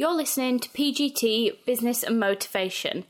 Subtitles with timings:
[0.00, 3.04] You're listening to PGT Business and Motivation.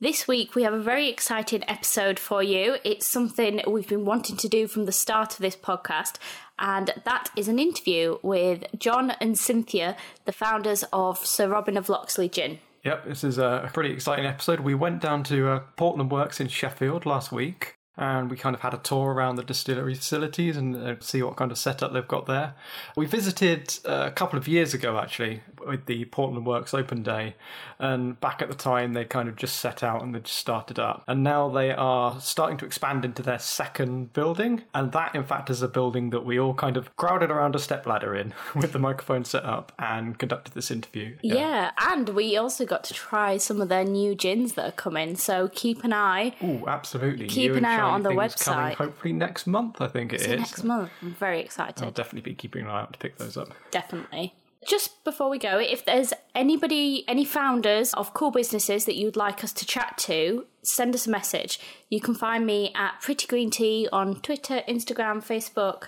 [0.00, 2.76] This week we have a very exciting episode for you.
[2.82, 6.14] It's something we've been wanting to do from the start of this podcast,
[6.58, 11.90] and that is an interview with John and Cynthia, the founders of Sir Robin of
[11.90, 12.58] Locksley Gin.
[12.84, 14.60] Yep, this is a pretty exciting episode.
[14.60, 18.62] We went down to uh, Portland Works in Sheffield last week and we kind of
[18.62, 22.08] had a tour around the distillery facilities and uh, see what kind of setup they've
[22.08, 22.54] got there.
[22.96, 27.36] We visited uh, a couple of years ago actually with the Portland Works Open Day,
[27.78, 30.78] and back at the time they kind of just set out and they just started
[30.78, 35.24] up, and now they are starting to expand into their second building, and that in
[35.24, 38.72] fact is a building that we all kind of crowded around a stepladder in with
[38.72, 41.14] the microphone set up and conducted this interview.
[41.20, 41.34] Yeah.
[41.34, 45.16] yeah, and we also got to try some of their new gins that are coming,
[45.16, 46.34] so keep an eye.
[46.42, 47.26] Oh, absolutely.
[47.26, 48.44] Keep an eye on the website.
[48.44, 50.38] Coming hopefully next month, I think it is.
[50.38, 50.90] Next month.
[51.02, 51.82] I'm very excited.
[51.84, 53.48] I'll definitely be keeping an eye out to pick those up.
[53.70, 54.34] Definitely.
[54.66, 59.42] Just before we go, if there's anybody, any founders of cool businesses that you'd like
[59.42, 61.58] us to chat to, send us a message.
[61.88, 65.84] You can find me at Pretty Green Tea on Twitter, Instagram, Facebook,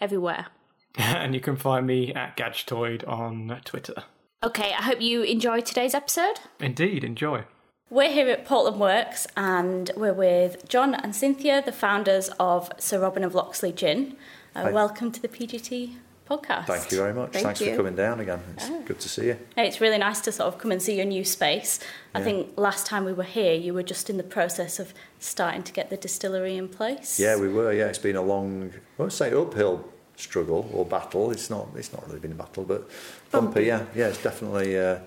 [0.00, 0.46] everywhere.
[0.94, 4.04] and you can find me at Gadgetoid on Twitter.
[4.44, 6.40] Okay, I hope you enjoyed today's episode.
[6.60, 7.44] Indeed, enjoy.
[7.92, 12.98] We're here at Portland Works and we're with John and Cynthia, the founders of Sir
[12.98, 14.16] Robin of Locksley Gin.
[14.54, 16.68] Uh, welcome to the PGT podcast.
[16.68, 17.32] Thank you very much.
[17.34, 17.72] Thank Thanks you.
[17.72, 18.40] for coming down again.
[18.56, 18.80] It's oh.
[18.86, 19.38] good to see you.
[19.58, 21.80] It's really nice to sort of come and see your new space.
[22.14, 22.24] I yeah.
[22.24, 25.72] think last time we were here, you were just in the process of starting to
[25.74, 27.20] get the distillery in place.
[27.20, 27.74] Yeah, we were.
[27.74, 31.30] Yeah, it's been a long, I won't say uphill struggle or battle.
[31.30, 31.68] It's not.
[31.76, 32.88] It's not really been a battle, but
[33.30, 33.52] bumpy.
[33.52, 34.08] bumpy yeah, yeah.
[34.08, 34.78] It's definitely.
[34.78, 35.00] Uh,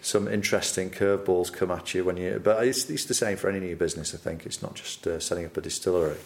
[0.00, 2.40] some interesting curveballs come at you when you.
[2.42, 4.14] But it's, it's the same for any new business.
[4.14, 6.18] I think it's not just uh, setting up a distillery,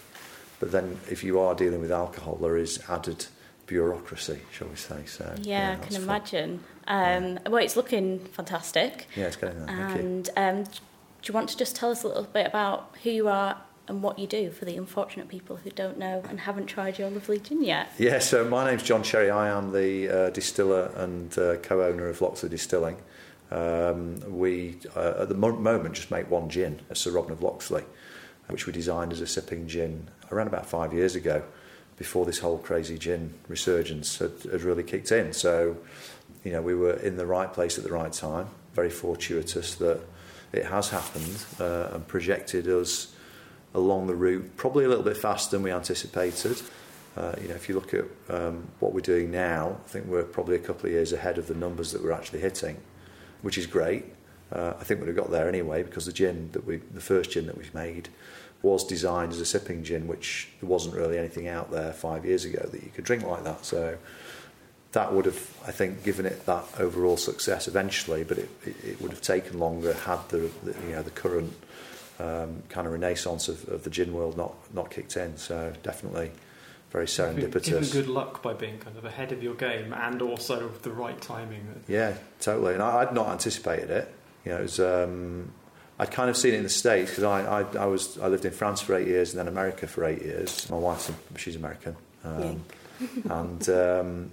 [0.60, 3.26] but then if you are dealing with alcohol, there is added
[3.66, 5.04] bureaucracy, shall we say?
[5.06, 6.64] So yeah, yeah I can imagine.
[6.86, 7.38] Um, yeah.
[7.48, 9.06] Well, it's looking fantastic.
[9.16, 9.74] Yeah, it's getting there.
[9.74, 10.70] And um, do
[11.24, 13.56] you want to just tell us a little bit about who you are
[13.88, 17.10] and what you do for the unfortunate people who don't know and haven't tried your
[17.10, 17.90] lovely gin yet?
[17.98, 19.30] Yeah, so my name's John Cherry.
[19.30, 22.96] I am the uh, distiller and uh, co-owner of Locksley Distilling.
[23.52, 27.42] Um, we, uh, at the mo- moment, just make one gin, a Sir Robin of
[27.42, 27.84] Locksley,
[28.48, 31.42] which we designed as a sipping gin around about five years ago,
[31.98, 35.34] before this whole crazy gin resurgence had, had really kicked in.
[35.34, 35.76] So,
[36.44, 38.48] you know, we were in the right place at the right time.
[38.72, 40.00] Very fortuitous that
[40.52, 43.14] it has happened uh, and projected us
[43.74, 46.60] along the route probably a little bit faster than we anticipated.
[47.18, 50.22] Uh, you know, if you look at um, what we're doing now, I think we're
[50.22, 52.78] probably a couple of years ahead of the numbers that we're actually hitting
[53.42, 54.04] which is great.
[54.50, 57.30] Uh, I think we'd have got there anyway because the gin that we, the first
[57.30, 58.08] gin that we've made,
[58.62, 62.44] was designed as a sipping gin, which there wasn't really anything out there five years
[62.44, 63.64] ago that you could drink like that.
[63.64, 63.98] So
[64.92, 69.10] that would have, I think, given it that overall success eventually, but it, it would
[69.10, 71.52] have taken longer had the, the you know the current
[72.20, 75.36] um, kind of renaissance of, of the gin world not not kicked in.
[75.38, 76.30] So definitely
[76.92, 77.64] very serendipitous.
[77.64, 81.18] Given good luck by being kind of ahead of your game and also the right
[81.20, 81.82] timing.
[81.88, 82.74] Yeah, totally.
[82.74, 84.14] And I, would not anticipated it.
[84.44, 85.52] You know, it was, um,
[85.98, 88.44] I'd kind of seen it in the States because I, I, I, was I lived
[88.44, 90.68] in France for eight years and then America for eight years.
[90.68, 92.64] My wife's she's American, um,
[93.30, 94.30] and um,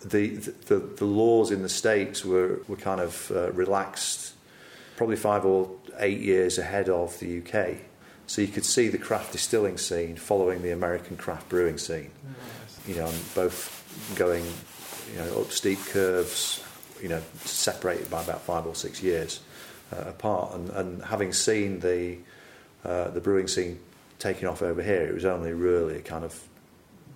[0.00, 4.34] the, the the laws in the States were were kind of uh, relaxed,
[4.96, 7.78] probably five or eight years ahead of the UK.
[8.28, 12.10] So you could see the craft distilling scene following the American craft brewing scene.
[12.86, 14.44] You know, both going,
[15.12, 16.62] you know, up steep curves,
[17.02, 19.40] you know, separated by about five or six years
[19.92, 20.54] uh, apart.
[20.54, 22.18] And, and having seen the
[22.84, 23.80] uh, the brewing scene
[24.18, 26.38] taking off over here, it was only really a kind of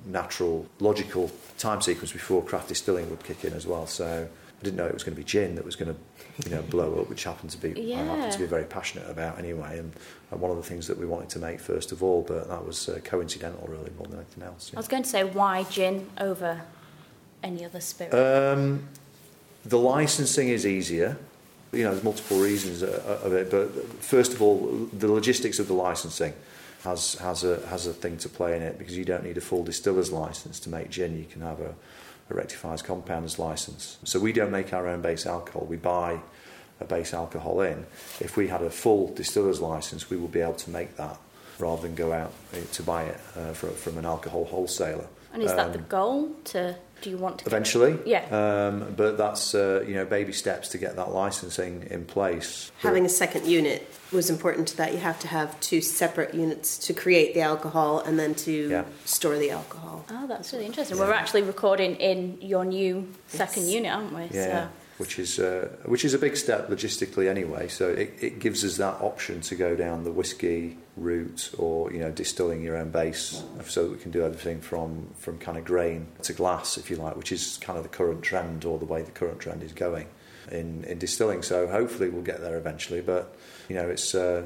[0.06, 3.86] natural, logical time sequence before craft distilling would kick in as well.
[3.86, 6.00] So I didn't know it was going to be gin that was going to
[6.44, 8.00] you know, blow up, which happened to be yeah.
[8.00, 9.92] I happen to be very passionate about anyway, and,
[10.30, 12.66] and, one of the things that we wanted to make first of all, but that
[12.66, 14.70] was uh, coincidental really more than anything else.
[14.72, 14.78] Yeah.
[14.78, 16.62] I was going to say why gin over
[17.42, 18.14] any other spirit.
[18.14, 18.88] Um,
[19.64, 21.18] the licensing is easier.
[21.72, 23.72] You know, there's multiple reasons uh, of it, but
[24.02, 26.34] first of all, the logistics of the licensing
[26.84, 29.40] has has a has a thing to play in it because you don't need a
[29.40, 31.16] full distiller's license to make gin.
[31.16, 31.74] You can have a
[32.30, 33.98] a rectifier's compounder's license.
[34.04, 36.20] So we don't make our own base alcohol, we buy
[36.80, 37.86] a base alcohol in.
[38.20, 41.18] If we had a full distiller's license, we would be able to make that
[41.58, 45.06] rather than go out eh, to buy it uh, from an alcohol wholesaler.
[45.32, 46.36] And is um, that the um, goal?
[46.44, 47.92] To do you want to eventually?
[47.92, 48.06] Get...
[48.06, 48.66] Yeah.
[48.68, 52.70] Um, but that's uh, you know baby steps to get that licensing in place.
[52.78, 54.92] Having a second unit was important to that.
[54.92, 58.84] You have to have two separate units to create the alcohol and then to yeah.
[59.04, 60.04] store the alcohol.
[60.10, 60.96] Oh, that's really interesting.
[60.96, 61.04] Yeah.
[61.04, 63.72] We're actually recording in your new second yes.
[63.72, 64.22] unit, aren't we?
[64.36, 64.66] Yeah.
[64.66, 64.68] So.
[64.98, 67.68] Which is uh, which is a big step logistically anyway.
[67.68, 71.98] So it, it gives us that option to go down the whiskey route, or you
[71.98, 75.64] know, distilling your own base, so that we can do everything from from kind of
[75.64, 78.84] grain to glass, if you like, which is kind of the current trend or the
[78.84, 80.06] way the current trend is going
[80.50, 81.42] in in distilling.
[81.42, 83.36] So hopefully we'll get there eventually, but
[83.68, 84.14] you know, it's.
[84.14, 84.44] Uh,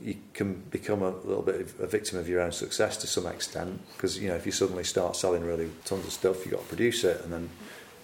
[0.00, 3.26] you can become a little bit of a victim of your own success to some
[3.26, 6.62] extent because you know if you suddenly start selling really tons of stuff, you've got
[6.62, 7.50] to produce it and then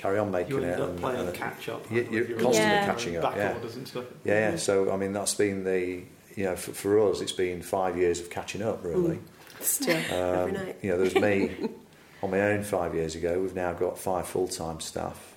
[0.05, 0.79] carry on making You it.
[0.81, 1.91] up and, playing and catch up.
[1.91, 2.85] You, you're constantly Yeah.
[2.87, 3.23] catching up.
[3.23, 3.55] back Yeah.
[3.55, 4.05] orders and stuff.
[4.25, 4.57] yeah, yeah.
[4.57, 6.03] So I mean that's been the
[6.37, 9.19] you know for, for us it's been five years of catching up really.
[9.61, 10.77] Still, every Um, night.
[10.83, 11.71] you know, there was me
[12.23, 13.41] on my own five years ago.
[13.41, 15.35] We've now got five full time staff,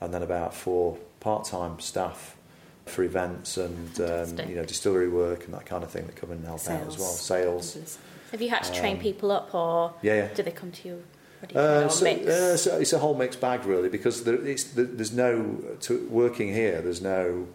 [0.00, 2.36] and then about four part time staff
[2.86, 6.30] for events and um, you know distillery work and that kind of thing that come
[6.30, 7.08] in and help out as well.
[7.08, 7.98] Sales,
[8.30, 10.28] Have you had to train Um, people up, or yeah, yeah.
[10.34, 11.02] do they come to you
[11.44, 12.26] ready for Uh, your so, mix?
[12.26, 16.80] uh, so it's a whole mixed bag really because there, there's no to, working here.
[16.82, 17.46] There's no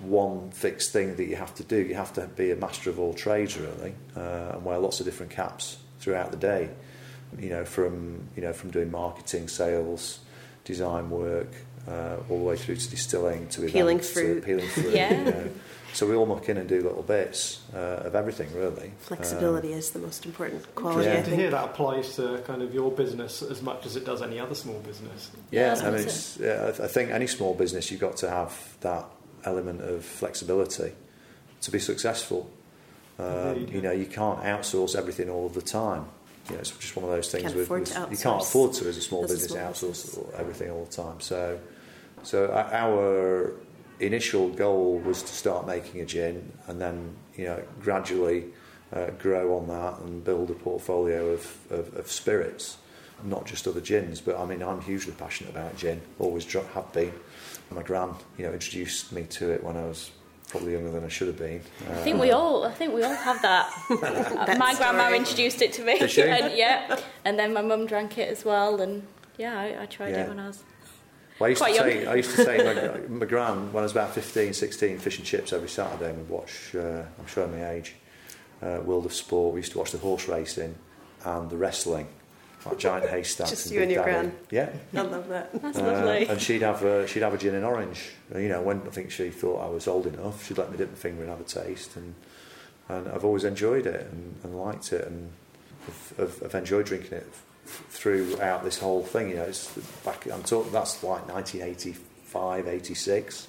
[0.00, 1.76] one fixed thing that you have to do.
[1.76, 5.06] You have to be a master of all trades really, uh, and wear lots of
[5.06, 6.70] different caps throughout the day.
[7.38, 10.20] You know, from you know from doing marketing, sales,
[10.64, 11.52] design work,
[11.88, 14.44] uh, all the way through to distilling, to Peeling events, to fruit.
[14.44, 14.94] peeling fruit.
[14.94, 15.18] Yeah.
[15.18, 15.50] You know.
[15.94, 18.92] So we all muck in and do little bits uh, of everything really.
[19.00, 21.18] Flexibility is the most important quality, Yeah.
[21.18, 21.50] I to hear think.
[21.52, 24.78] that applies to kind of your business as much as it does any other small
[24.80, 25.30] business.
[25.50, 28.76] Yeah, Yeah, I mean, it's, yeah, I think any small business you've got to have
[28.80, 29.06] that
[29.44, 30.92] element of flexibility
[31.62, 32.50] to be successful.
[33.18, 36.06] Um, you know, you can't outsource everything all of the time.
[36.48, 37.44] You know, it's just one of those things.
[37.44, 40.04] Can't with, with- you can't afford to as a small as a business small outsource
[40.16, 40.34] business.
[40.36, 41.20] everything all the time.
[41.20, 41.58] So,
[42.22, 43.52] so our
[44.00, 48.44] initial goal was to start making a gin, and then you know gradually
[48.92, 52.78] uh, grow on that and build a portfolio of, of, of spirits,
[53.24, 54.20] not just other gins.
[54.20, 56.00] But I mean, I'm hugely passionate about gin.
[56.18, 57.12] Always dr- have been.
[57.70, 60.10] My gran, you know, introduced me to it when I was
[60.48, 61.60] probably younger than I should have been.
[61.90, 63.70] I think we all, I think we all have that.
[63.90, 65.18] Uh, my grandma story.
[65.18, 66.22] introduced it to me, Did she?
[66.38, 69.06] and yeah, and then my mum drank it as well, and
[69.36, 70.22] yeah, I, I tried Yeah.
[70.22, 70.62] it when I was.
[71.38, 71.90] Well, I used Quite to young.
[72.02, 75.18] say, I used to say my, my gran, when I was about 15, 16, fish
[75.18, 77.94] and chips every Saturday and we'd watch, uh, I'm showing my age,
[78.62, 79.54] uh, World of Sport.
[79.54, 80.74] We used to watch the horse racing
[81.24, 82.08] and the wrestling,
[82.66, 83.50] like Giant Haystacks.
[83.50, 84.28] Just and you Big and your Daddy.
[84.28, 84.72] gran.
[84.92, 85.00] Yeah.
[85.00, 85.62] I love that.
[85.62, 86.26] That's Uh, lovely.
[86.26, 88.10] and she'd have a, she'd have a gin and orange.
[88.34, 90.76] Uh, You know, when I think she thought I was old enough, she'd let me
[90.76, 91.94] dip my finger and have a taste.
[91.96, 92.14] And
[92.90, 95.30] and I've always enjoyed it and, and liked it, and
[95.86, 97.42] I've, I've, I've enjoyed drinking it f-
[97.90, 99.30] throughout this whole thing.
[99.30, 99.68] You know, it's
[100.04, 100.26] back.
[100.30, 103.48] I'm talking that's like 1985, 86.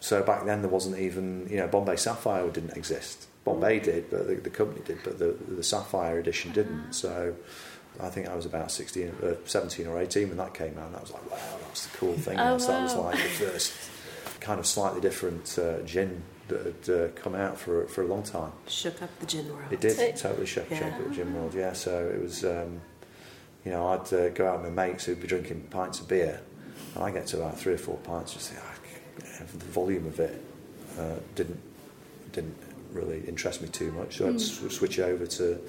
[0.00, 3.26] So back then there wasn't even you know Bombay Sapphire didn't exist.
[3.44, 6.92] Bombay did, but the, the company did, but the the Sapphire edition didn't.
[6.92, 7.34] So.
[8.00, 10.96] I think I was about 16, uh, 17 or 18 when that came out, and
[10.96, 12.38] I was like, wow, that's the cool thing.
[12.40, 13.74] Oh, So that was like the first
[14.40, 18.22] kind of slightly different uh, gin that had uh, come out for, for a long
[18.22, 18.50] time.
[18.66, 19.70] Shook up the gin world.
[19.70, 20.78] It did It- totally shook, Yeah.
[20.78, 21.74] shake up the gin world, yeah.
[21.74, 22.80] So it was, um,
[23.64, 26.40] you know, I'd uh, go out with my mates who'd be drinking pints of beer,
[26.94, 30.18] and I get to about three or four pints, just think, ah, the volume of
[30.20, 30.42] it
[30.98, 31.60] uh, didn't
[32.32, 32.56] didn't
[32.92, 34.18] really interest me too much.
[34.18, 35.60] So I'd s- switch over to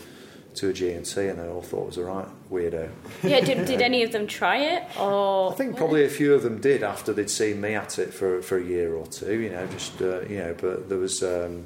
[0.55, 2.87] to a G&T, and they all thought it was a right weirdo.
[3.23, 6.43] Yeah, did, did any of them try it, or I think probably a few of
[6.43, 9.39] them did after they'd seen me at it for for a year or two.
[9.39, 11.21] You know, just uh, you know, but there was.
[11.23, 11.65] Um,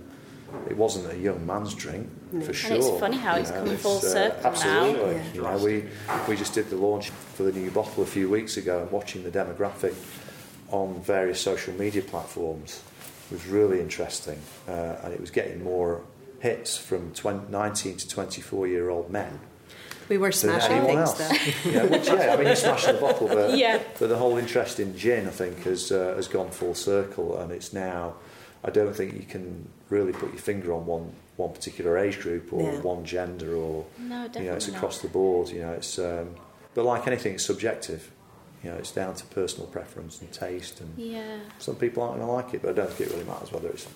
[0.70, 2.10] it wasn't a young man's drink
[2.44, 2.72] for sure.
[2.74, 4.50] And it's funny how you it's know, come full uh, circle now.
[4.50, 5.16] absolutely.
[5.16, 5.34] Yeah.
[5.34, 5.84] You know, we
[6.28, 9.24] we just did the launch for the new bottle a few weeks ago, and watching
[9.24, 9.94] the demographic
[10.70, 12.84] on various social media platforms
[13.32, 14.72] was really interesting, uh,
[15.04, 16.02] and it was getting more
[16.40, 19.40] hits from 20, 19 to 24 year old men
[20.08, 21.18] We were smashing things else.
[21.18, 21.70] though.
[21.72, 23.82] yeah, which, yeah, I mean, you're smashing the bottle, but, Yeah.
[24.00, 27.52] but the whole interest in gin, I think, has, uh, has gone full circle, and
[27.52, 28.14] it's now,
[28.64, 32.52] I don't think you can really put your finger on one, one particular age group
[32.52, 32.82] or Yeah.
[32.82, 34.78] one gender or, no, definitely you know, it's not.
[34.78, 36.36] across the board, you know, it's, um,
[36.74, 38.12] but like anything, it's subjective.
[38.64, 42.28] You know, it's down to personal preference and taste, and Yeah, some people aren't going
[42.28, 43.88] to like it, but I don't think it really matters whether it's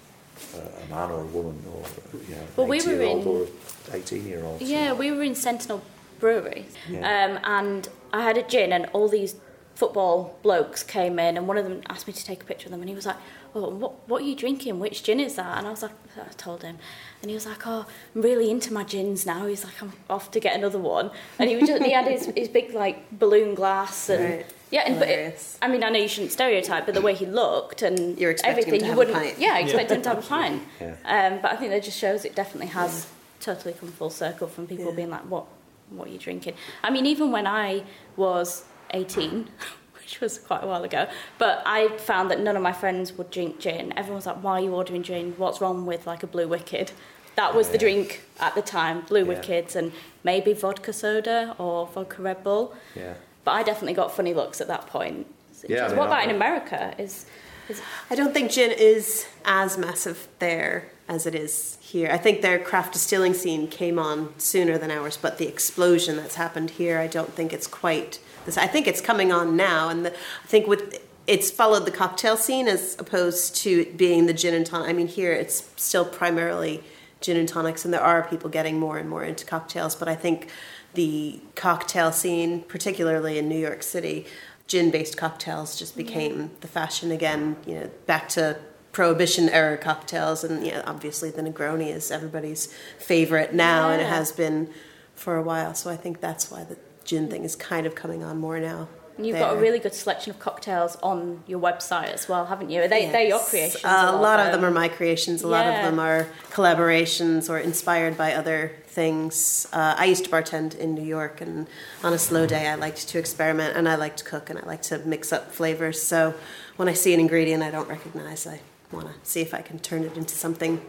[0.55, 1.83] a man or a woman or,
[2.29, 3.49] you know, Well, an we were 18 year old in- or an
[3.93, 4.61] 18 year old.
[4.61, 4.93] yeah.
[4.93, 5.81] We were in Sentinel
[6.19, 6.99] Brewery, Yeah.
[7.25, 9.35] um, and I had a gin, and all these
[9.75, 12.71] football blokes came in, and one of them asked me to take a picture of
[12.71, 13.17] them, and he was like,
[13.55, 14.79] "Oh, what what are you drinking?
[14.79, 16.77] Which gin is that?" And I was like, I told him,
[17.21, 17.85] and he was like, "Oh,
[18.15, 21.49] I'm really into my gins now." He's like, "I'm off to get another one," and
[21.49, 24.23] he was just he had his, his big like balloon glass and.
[24.37, 24.45] Right.
[24.73, 27.25] Yeah, and, but it, I mean, I know you shouldn't stereotype, but the way he
[27.25, 29.37] looked and You're expecting everything, you wouldn't.
[29.37, 30.63] Yeah, I expect him to have a pint.
[30.79, 30.95] Yeah.
[31.03, 33.09] Um, but I think that just shows it definitely has
[33.41, 34.95] totally come full circle from people Yeah.
[34.95, 35.43] being like, "What,
[35.89, 36.53] what are you drinking?"
[36.85, 37.83] I mean, even when I
[38.15, 38.63] was
[38.93, 39.49] eighteen,
[39.97, 41.07] which was quite a while ago.
[41.37, 43.93] But I found that none of my friends would drink gin.
[43.97, 45.33] Everyone was like, "Why are you ordering gin?
[45.37, 46.91] What's wrong with like a Blue Wicked?"
[47.35, 49.33] That was the drink at the time, Blue Yeah.
[49.39, 49.93] Wickeds, and
[50.23, 52.73] maybe vodka soda or vodka Red Bull.
[52.93, 53.13] Yeah.
[53.45, 55.27] But I definitely got funny looks at that point.
[55.67, 56.93] Yeah, I mean, what about I- in America?
[56.97, 57.25] Is
[57.69, 62.09] is I don't think gin is as massive there as it is here.
[62.11, 66.35] I think their craft distilling scene came on sooner than ours, but the explosion that's
[66.35, 68.57] happened here, I don't think it's quite this.
[68.57, 72.35] I think it's coming on now, and the, I think with it's followed the cocktail
[72.35, 74.89] scene as opposed to being the gin and tonic.
[74.89, 76.83] I mean, here it's still primarily
[77.21, 80.15] gin and tonics, and there are people getting more and more into cocktails, but I
[80.15, 80.49] think
[80.93, 84.25] the cocktail scene, particularly in New York City,
[84.67, 87.55] gin-based cocktails just became the fashion again.
[87.65, 88.57] You know, back to
[88.91, 94.31] prohibition era cocktails, and yeah, obviously the Negroni is everybody's favorite now, and it has
[94.31, 94.69] been
[95.13, 95.73] for a while.
[95.75, 98.87] So I think that's why the gin thing is kind of coming on more now.
[99.17, 102.69] and you've got a really good selection of cocktails on your website as well, haven't
[102.69, 102.81] you?
[102.81, 103.83] Are they they're your creations.
[103.83, 105.43] Uh, a lot of them are my creations.
[105.43, 109.67] A lot of them are collaborations or inspired by other things.
[109.71, 111.67] Uh, I used to bartend in New York, and
[112.03, 114.65] on a slow day, I liked to experiment and I like to cook and I
[114.65, 116.01] like to mix up flavors.
[116.01, 116.33] So
[116.77, 118.59] when I see an ingredient I don't recognize, I
[118.91, 120.81] want to see if I can turn it into something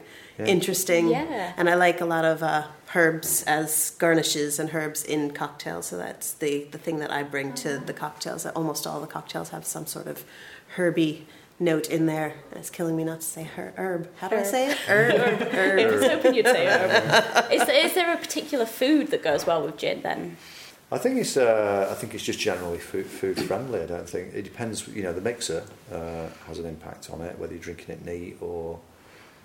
[0.42, 0.52] Yeah.
[0.52, 1.08] interesting.
[1.08, 1.52] Yeah.
[1.56, 5.86] And I like a lot of uh, herbs as garnishes and herbs in cocktails.
[5.86, 8.46] So that's the, the thing that I bring to the cocktails.
[8.46, 10.24] Almost all the cocktails have some sort of
[10.76, 11.26] herby
[11.58, 12.34] note in there.
[12.50, 14.08] And it's killing me not to say her- herb.
[14.16, 14.76] How do I say it?
[14.78, 15.14] Herb.
[15.42, 15.92] I herb.
[15.92, 17.52] was hoping you'd say herb.
[17.52, 20.36] is, there, is there a particular food that goes well with gin then?
[20.90, 23.80] I think it's uh, I think it's just generally food, food friendly.
[23.80, 24.86] I don't think it depends.
[24.88, 28.36] You know, the mixer uh, has an impact on it, whether you're drinking it neat
[28.42, 28.78] or.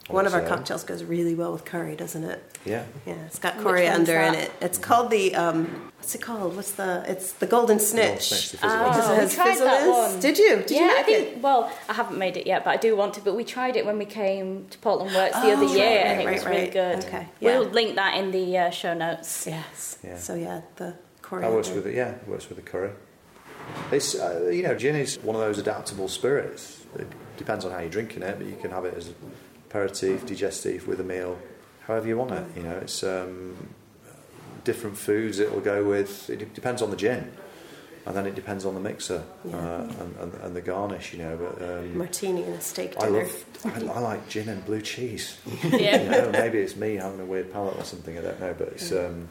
[0.10, 2.42] On One of our cocktails goes really well with curry, doesn't it?
[2.66, 2.86] Yeah.
[3.06, 4.52] Yeah, it's got Which coriander in it.
[4.62, 6.56] It's called the um, what's it called?
[6.56, 7.04] What's the?
[7.08, 8.24] It's the golden snitch.
[8.30, 8.90] Snitch, the fizzy one.
[8.90, 10.20] Because Oh, it we tried that one.
[10.22, 10.58] Did you?
[10.58, 11.28] Did yeah, you I think.
[11.28, 11.42] it?
[11.42, 13.22] Well, I haven't made it yet, but I do want to.
[13.22, 16.06] But we tried it when we came to Portland Works the other Oh, year, right,
[16.06, 17.04] and it right, was right, really good.
[17.06, 19.46] Okay, We'll link that in the uh, show notes.
[19.46, 19.98] Yes.
[20.04, 20.18] Yeah.
[20.18, 21.50] So yeah, the coriander.
[21.52, 21.96] That works with it.
[21.96, 22.92] Yeah, it works with the curry.
[23.92, 26.86] It's uh, you know, gin is one of those adaptable spirits.
[26.98, 29.12] It depends on how you're drinking it, but you can have it as
[29.70, 31.38] aperitif, digestive, with a meal,
[31.86, 32.46] however you want it.
[32.56, 33.56] You know, it's um,
[34.64, 36.30] different foods it will go with.
[36.30, 37.32] It depends on the gin,
[38.06, 39.58] and then it depends on the mixer Yeah.
[39.58, 41.14] uh, and, and, and the garnish.
[41.14, 43.20] You know, but um, martini and a steak I dinner.
[43.24, 43.46] love.
[43.66, 45.38] I, I like gin and blue cheese.
[45.64, 46.02] Yeah.
[46.04, 48.18] you know, maybe it's me having a weird palate or something.
[48.18, 49.30] I don't know, but it's um,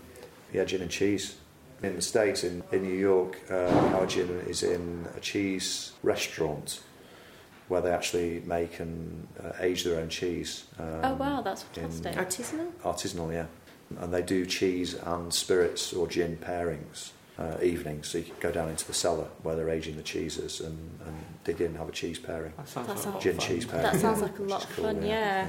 [0.52, 1.36] yeah, gin and cheese.
[1.82, 3.54] In the states, in, in New York, uh,
[3.96, 6.80] our gin is in a cheese restaurant
[7.68, 10.64] where they actually make and uh, age their own cheese.
[10.78, 12.14] Um, oh wow, that's fantastic.
[12.14, 12.70] Artisanal.
[12.82, 13.46] artisanal, yeah.
[14.00, 18.08] And they do cheese and spirits or gin pairings uh, evenings.
[18.08, 21.16] So you can go down into the cellar where they're aging the cheeses and, and
[21.44, 22.52] dig in and have a cheese pairing.
[22.56, 23.46] That sounds That like a sounds- lot of Gin fun.
[23.46, 23.82] cheese pairing.
[23.84, 25.46] That sounds like a lot of cool, fun, yeah.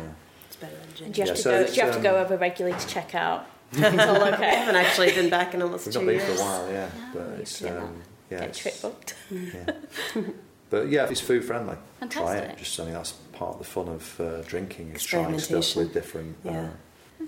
[0.48, 1.06] It's better than gin.
[1.06, 1.68] And do you have Yeah, to so go?
[1.68, 3.48] Do you have to um, go over regularly to check out?
[3.74, 6.36] It's all I haven't actually been back in almost We've two not been years.
[6.40, 6.90] for a while, yeah.
[7.14, 7.78] But Oh, it's yeah.
[7.78, 9.16] um, yeah, Get it's, trip booked.
[9.32, 10.22] yeah.
[10.70, 11.78] But yeah, it's food friendly.
[12.10, 12.58] Try it.
[12.58, 15.94] Just I mean that's part of the fun of uh, drinking is trying stuff with
[15.94, 16.36] different.
[16.46, 16.70] Uh, Yeah.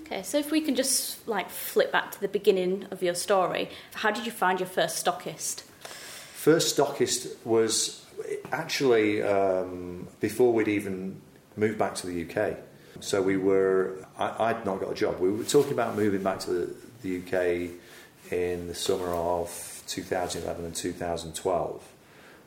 [0.02, 3.70] Okay, so if we can just like flip back to the beginning of your story,
[3.94, 5.62] how did you find your first stockist?
[5.82, 8.04] First stockist was
[8.52, 11.20] actually um, before we'd even
[11.56, 12.56] moved back to the UK.
[13.00, 15.20] So we were, I, I'd not got a job.
[15.20, 20.64] We were talking about moving back to the, the UK in the summer of 2011
[20.64, 21.88] and 2012.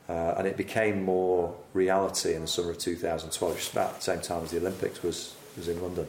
[0.09, 4.19] Uh, and it became more reality in the summer of 2012, just about the same
[4.19, 6.07] time as the Olympics was, was in London.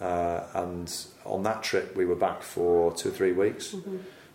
[0.00, 3.74] Uh, and on that trip, we were back for two or three weeks.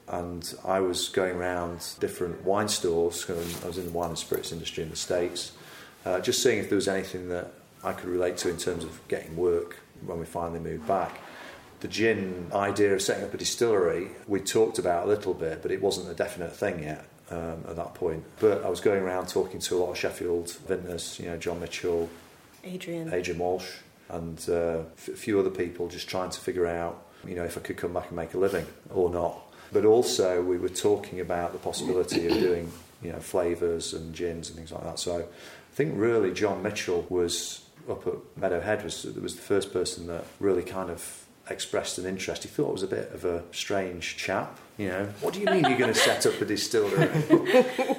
[0.07, 3.29] And I was going around different wine stores.
[3.29, 5.53] I was in the wine and spirits industry in the States,
[6.05, 8.99] uh, just seeing if there was anything that I could relate to in terms of
[9.07, 11.21] getting work when we finally moved back.
[11.79, 15.71] The gin idea of setting up a distillery, we talked about a little bit, but
[15.71, 18.23] it wasn't a definite thing yet um, at that point.
[18.39, 21.59] But I was going around talking to a lot of Sheffield vintners, you know, John
[21.59, 22.09] Mitchell,
[22.63, 23.13] Adrian.
[23.13, 23.69] Adrian Walsh,
[24.09, 27.57] and uh, f- a few other people, just trying to figure out, you know, if
[27.57, 29.39] I could come back and make a living or not.
[29.71, 32.71] But also, we were talking about the possibility of doing,
[33.01, 34.99] you know, flavours and gins and things like that.
[34.99, 40.07] So, I think really John Mitchell was up at Meadowhead was was the first person
[40.07, 42.43] that really kind of expressed an interest.
[42.43, 44.59] He thought it was a bit of a strange chap.
[44.77, 47.03] You know, what do you mean you're going to set up a distillery?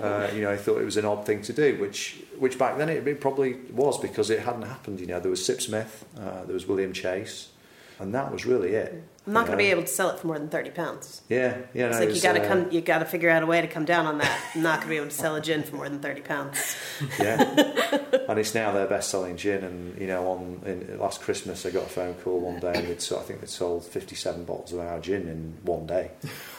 [0.00, 2.78] uh, you know, I thought it was an odd thing to do, which which back
[2.78, 5.00] then it, probably was because it hadn't happened.
[5.00, 7.50] You know, there was Sipsmith, uh, there was William Chase,
[7.98, 9.02] and that was really it.
[9.26, 11.22] I'm not going to be able to sell it for more than thirty pounds.
[11.28, 11.86] Yeah, yeah.
[11.86, 13.46] It's no, like it you got to uh, come, you got to figure out a
[13.46, 14.40] way to come down on that.
[14.54, 16.76] I'm not going to be able to sell a gin for more than thirty pounds.
[17.20, 17.40] Yeah,
[18.28, 19.62] and it's now their best-selling gin.
[19.62, 22.88] And you know, on in, last Christmas, I got a phone call one day, and
[22.88, 26.10] they'd, so- I think they'd sold fifty-seven bottles of our gin in one day.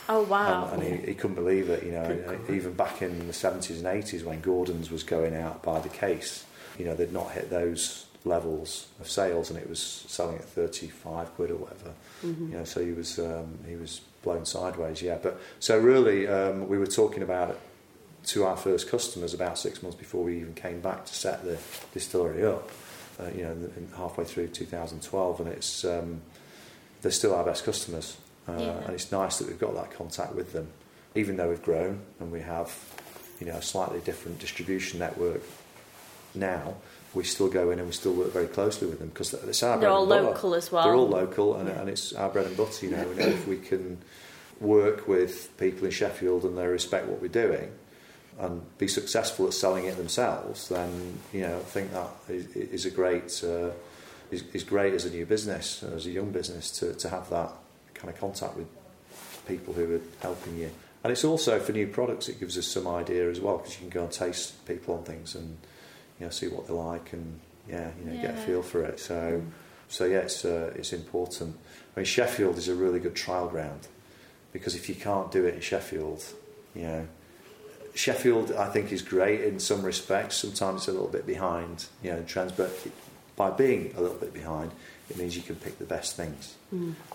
[0.08, 0.70] Oh wow!
[0.72, 1.84] And, and he, he couldn't believe it.
[1.84, 5.64] You know, and even back in the seventies and eighties, when Gordon's was going out
[5.64, 6.46] by the case,
[6.80, 11.34] you know, they'd not hit those levels of sales, and it was selling at thirty-five
[11.36, 11.92] quid or whatever.
[12.24, 15.02] You know, so he was um, he was blown sideways.
[15.02, 17.60] Yeah, but so really, um, we were talking about it
[18.28, 21.58] to our first customers about six months before we even came back to set the
[21.94, 22.70] distillery up.
[23.20, 26.20] Uh, you know, in, halfway through 2012, and it's um,
[27.04, 28.78] they're still our best customers, uh, Yeah.
[28.86, 30.70] and it's nice that we've got that contact with them,
[31.14, 32.74] even though we've grown and we have,
[33.40, 35.44] you know, a slightly different distribution network
[36.36, 36.76] now.
[37.14, 39.78] We still go in and we still work very closely with them because it's our
[39.78, 40.84] They're all local as well.
[40.84, 42.86] They're all local, and, and it's our bread and butter.
[42.86, 44.00] You know if we can
[44.60, 47.72] work with people in Sheffield and they respect what we're doing,
[48.40, 52.86] and be successful at selling it themselves, then you know I think that is, is
[52.86, 53.70] a great uh,
[54.32, 57.52] is, is great as a new business, as a young business, to, to have that
[57.94, 58.68] kind of contact with
[59.48, 60.72] people who are helping you.
[61.04, 63.82] And it's also for new products, it gives us some idea as well because you
[63.82, 65.58] can go and taste people on things and
[66.20, 67.40] you know see what they like and
[67.70, 69.00] yeah you know get a feel for it.
[69.00, 69.42] So
[69.90, 71.58] so yeah, it's uh, it's important.
[71.96, 73.88] I mean Sheffield is a really good trial ground
[74.52, 76.24] because if you can't do it in Sheffield,
[76.76, 77.08] you know.
[77.96, 80.38] Sheffield, I think, is great in some respects.
[80.38, 82.72] Sometimes it's a little bit behind, you know, trends, but
[83.36, 84.72] by being a little bit behind,
[85.10, 86.56] it means you can pick the best things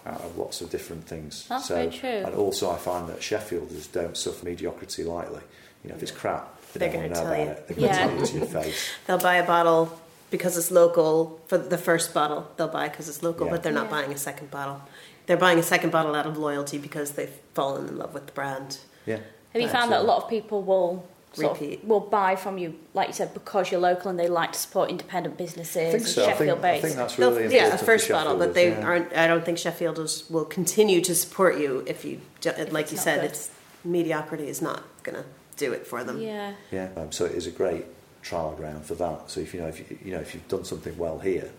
[0.07, 1.47] out of lots of different things.
[1.49, 2.09] That's so, very true.
[2.09, 5.41] And also, I find that Sheffielders don't suffer mediocrity lightly.
[5.83, 7.51] You know, if it's crap, They're don't want to gonna tell you.
[7.51, 7.69] it.
[7.69, 8.07] They're going to Yeah.
[8.09, 8.89] tell you to your face.
[9.07, 9.99] They'll buy a bottle
[10.31, 12.49] because it's local for the first bottle.
[12.57, 13.53] They'll buy because it's local, Yeah.
[13.53, 13.91] but they're not Yeah.
[13.91, 14.81] buying a second bottle.
[15.27, 18.33] They're buying a second bottle out of loyalty because they've fallen in love with the
[18.33, 18.79] brand.
[19.07, 19.19] Yeah.
[19.53, 21.05] Have you found that a lot of people will
[21.35, 21.85] sort of- Repeat.
[21.85, 24.89] will buy from you, like you said, because you're local and they like to support
[24.91, 26.23] independent businesses I think and so.
[26.23, 26.83] I think, Sheffield I based?
[26.85, 28.83] think that's They'll- really yeah, a first bottle, but they yeah.
[28.83, 29.15] aren't.
[29.17, 32.99] I don't think Sheffielders will continue to support you if you, do- like It's you
[32.99, 33.31] said, good.
[33.31, 33.51] it's
[33.85, 35.25] mediocrity is not gonna
[35.59, 36.21] do it for them.
[36.21, 36.55] yeah.
[36.71, 37.85] Yeah, um, so it is a great
[38.23, 39.31] trial ground for that.
[39.31, 41.51] So if you know if you, you know if you've done something well here,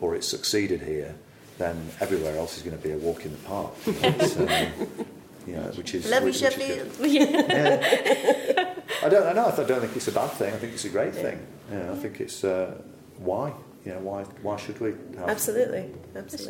[0.00, 1.14] or it's succeeded here,
[1.58, 3.72] then everywhere else is going to be a walk in the park.
[3.86, 5.06] It's, um,
[5.46, 6.92] you know, which is Love you, which, which is good.
[7.00, 8.66] Sheffield.
[9.02, 9.46] I don't, I know.
[9.46, 10.52] I don't think it's a bad thing.
[10.52, 11.44] I think it's a great thing.
[11.72, 12.74] Yeah, I think it's uh,
[13.18, 13.52] why.
[13.84, 14.22] You know, why?
[14.42, 15.90] Why should we have Absolutely,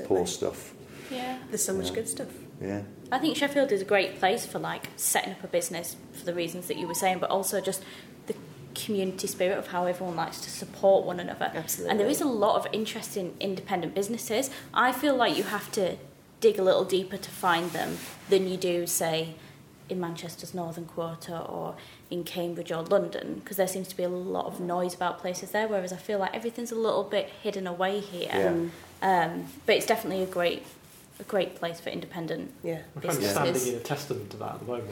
[0.07, 0.75] poor stuff?
[1.11, 1.38] Yeah.
[1.49, 1.95] There's so much Yeah.
[1.95, 2.29] good stuff.
[2.61, 6.25] Yeah, I think Sheffield is a great place for like setting up a business for
[6.25, 7.83] the reasons that you were saying, but also just
[8.27, 8.35] the
[8.75, 11.51] community spirit of how everyone likes to support one another.
[11.55, 11.90] Absolutely.
[11.90, 14.51] And there is a lot of interesting independent businesses.
[14.75, 15.96] I feel like you have to
[16.40, 19.35] dig a little deeper to find them than you do, say,
[19.88, 21.75] in Manchester's Northern Quarter or
[22.11, 25.51] in Cambridge or London, because there seems to be a lot of noise about places
[25.51, 28.31] there, whereas I feel like everything's a little bit hidden away here.
[28.33, 28.68] yeah.
[29.03, 30.62] Um, but it's definitely a great,
[31.21, 32.81] a great place for independent Yeah.
[32.95, 33.33] We're kind of businesses.
[33.33, 34.91] standing in a testament to that at the moment.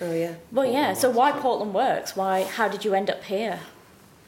[0.00, 0.06] yeah.
[0.06, 0.34] Oh yeah.
[0.52, 0.92] Well, yeah.
[0.94, 2.14] So why Portland Works?
[2.16, 2.44] Why?
[2.44, 3.60] How did you end up here?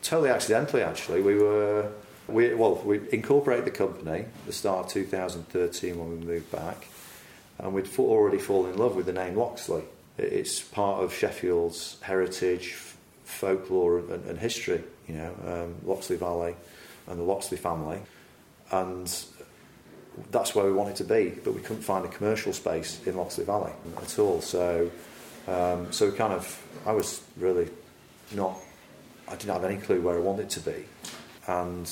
[0.03, 1.21] Totally accidentally, actually.
[1.23, 1.93] We were,
[2.27, 6.89] we, well, we incorporated the company at the start of 2013 when we moved back,
[7.59, 9.85] and we'd already fallen in love with the name Loxley.
[10.19, 12.75] It's part of Sheffield's heritage,
[13.25, 14.83] folklore, and, and history.
[15.09, 16.55] You know, um, Loxley Valley
[17.07, 18.01] and the Loxley family,
[18.71, 19.09] and
[20.31, 21.31] that's where we wanted to be.
[21.45, 24.41] But we couldn't find a commercial space in Loxley Valley at all.
[24.41, 24.91] So,
[25.49, 27.69] um, so we kind of, I was really
[28.33, 28.59] not
[29.33, 30.85] I didn't have any clue where I wanted to be.
[31.47, 31.91] And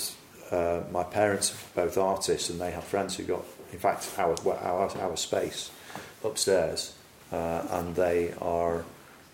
[0.50, 4.37] uh, my parents are both artists, and they have friends who got, in fact, our,
[4.46, 5.70] our, our space
[6.22, 6.94] upstairs.
[7.33, 8.85] Uh, and they are,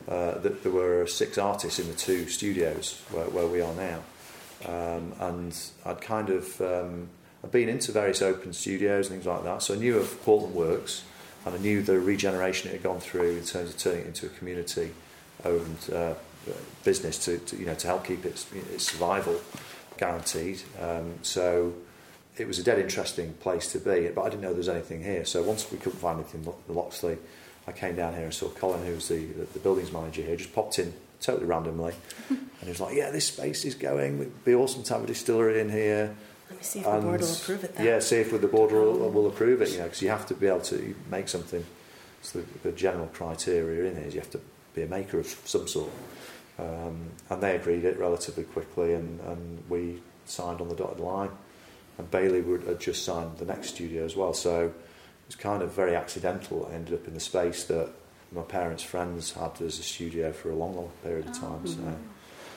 [0.09, 4.03] uh, th- there were six artists in the two studios where, where we are now.
[4.67, 7.09] Um, and I'd kind of, um,
[7.47, 10.53] I'd been into various open studios and things like that, so I knew of Portland
[10.53, 11.05] Works,
[11.45, 14.27] and I knew the regeneration it had gone through in terms of turning it into
[14.27, 14.91] a community
[15.45, 16.15] owned uh,
[16.83, 19.41] business to, to you know to help keep its, its survival
[19.97, 20.61] guaranteed.
[20.81, 21.73] Um, so
[22.37, 25.05] it was a dead interesting place to be, but I didn't know there was anything
[25.05, 25.25] here.
[25.25, 27.17] So once we couldn't find anything in Loxley,
[27.69, 30.35] I came down here and saw Colin, who was the, the, the buildings manager here,
[30.35, 31.95] just popped in totally randomly,
[32.29, 34.19] and he was like, "Yeah, this space is going.
[34.19, 36.17] It'd be awesome to have a distillery in here."
[36.49, 37.75] Let me see if the board will And, approve it.
[37.75, 37.87] Then.
[37.87, 39.71] Yeah, see if with the board will, will approve it.
[39.71, 41.65] You know, because you have to be able to make something.
[42.23, 44.41] So the, the general criteria in here is you have to
[44.75, 45.91] be a maker of some sort.
[46.59, 51.31] Um, and they agreed it relatively quickly, and, and we signed on the dotted line.
[51.99, 54.35] and Bailey would had just signed the next studio as well.
[54.35, 54.73] So it
[55.27, 56.69] was kind of very accidental.
[56.71, 57.91] I ended up in the space that
[58.33, 61.61] my parents' friends had as a studio for a long, long period of time.
[61.65, 61.69] Oh.
[61.69, 61.97] So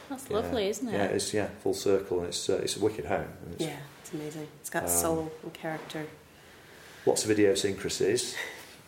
[0.10, 0.36] That's yeah.
[0.38, 0.94] lovely, isn't it?
[0.94, 3.28] Yeah, it's yeah full circle, and it's uh, it's a wicked home.
[3.54, 4.48] It's Yeah, it's amazing.
[4.62, 6.06] It's got Um, soul and character.
[7.06, 8.36] lots of idiosyncrasies.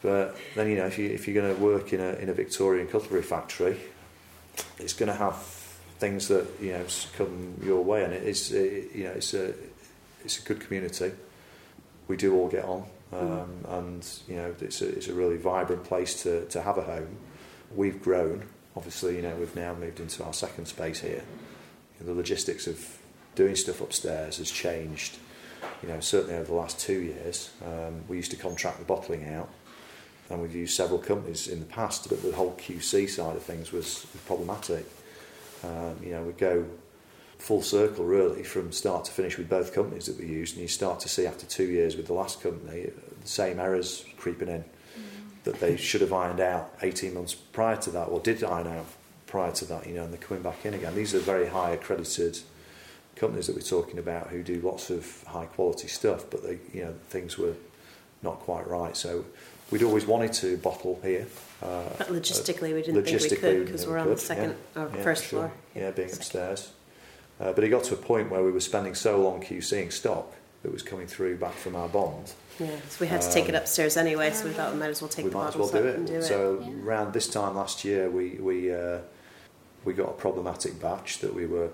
[0.01, 2.33] But then you know, if you if you're going to work in a in a
[2.33, 3.77] Victorian cutlery factory,
[4.79, 5.35] it's going to have
[5.99, 9.53] things that you know come your way, and it is it, you know it's a
[10.25, 11.11] it's a good community.
[12.07, 15.83] We do all get on, um, and you know it's a it's a really vibrant
[15.83, 17.17] place to to have a home.
[17.75, 19.15] We've grown, obviously.
[19.15, 21.23] You know we've now moved into our second space here.
[21.99, 22.97] The logistics of
[23.35, 25.17] doing stuff upstairs has changed.
[25.83, 27.51] You know certainly over the last two years.
[27.63, 29.49] Um, we used to contract the bottling out
[30.31, 33.71] and we've used several companies in the past, but the whole QC side of things
[33.71, 34.85] was problematic.
[35.63, 36.65] Um, you know, we go
[37.37, 40.67] full circle really from start to finish with both companies that we used, and you
[40.67, 42.89] start to see after two years with the last company
[43.21, 44.63] the same errors creeping in
[45.43, 48.85] that they should have ironed out 18 months prior to that, or did iron out
[49.27, 50.95] prior to that, you know, and they're coming back in again.
[50.95, 52.39] These are very high accredited
[53.15, 56.83] companies that we're talking about who do lots of high quality stuff, but they, you
[56.85, 57.53] know, things were
[58.21, 58.95] not quite right.
[58.95, 59.25] So
[59.71, 61.27] we'd always wanted to bottle here.
[61.61, 64.83] Uh, But logistically, we didn't think we could because never we're on the second yeah.
[64.83, 65.39] or Yeah, first sure.
[65.39, 65.51] floor.
[65.75, 66.19] Yeah, being Second.
[66.21, 66.71] upstairs.
[67.39, 70.31] Uh, but it got to a point where we were spending so long QCing stock
[70.63, 72.33] that was coming through back from our bond.
[72.59, 74.89] Yeah, so we had to take it Um, upstairs anyway, so we thought we might
[74.89, 75.97] as well take we the might as well bottles do up it.
[75.97, 76.23] and do it.
[76.23, 76.83] So Yeah.
[76.85, 78.99] around this time last year, we we uh,
[79.83, 81.69] we got a problematic batch that we were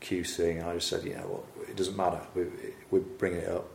[0.00, 0.60] QCing.
[0.60, 2.20] And I just said, yeah, well, it doesn't matter.
[2.34, 2.44] We,
[2.90, 3.68] we're bringing it up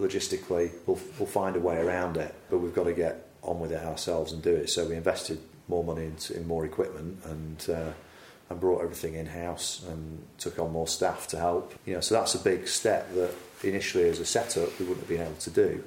[0.00, 0.70] logistically.
[0.86, 3.82] We'll we'll find a way around it, but we've got to get on with it
[3.84, 4.70] ourselves and do it.
[4.70, 7.66] So we invested more money into, in more equipment and.
[7.70, 7.92] Uh,
[8.50, 11.74] and brought everything in house and took on more staff to help.
[11.84, 13.30] You know, so that's a big step that
[13.62, 15.84] initially as a setup we wouldn't have been able to do,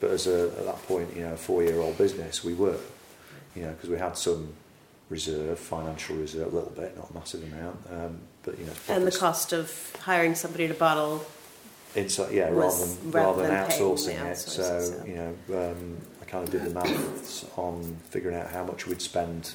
[0.00, 2.76] but as a, at that point, you know, a four-year-old business, we were,
[3.54, 4.52] you know, because we had some
[5.08, 9.06] reserve, financial reserve, a little bit, not a massive amount, um, but you know, And
[9.06, 11.26] the cost of hiring somebody to bottle,
[11.94, 14.36] inside, yeah, rather than rather than paying outsourcing it.
[14.36, 15.04] So, so.
[15.04, 19.02] you know, um, I kind of did the maths on figuring out how much we'd
[19.02, 19.54] spend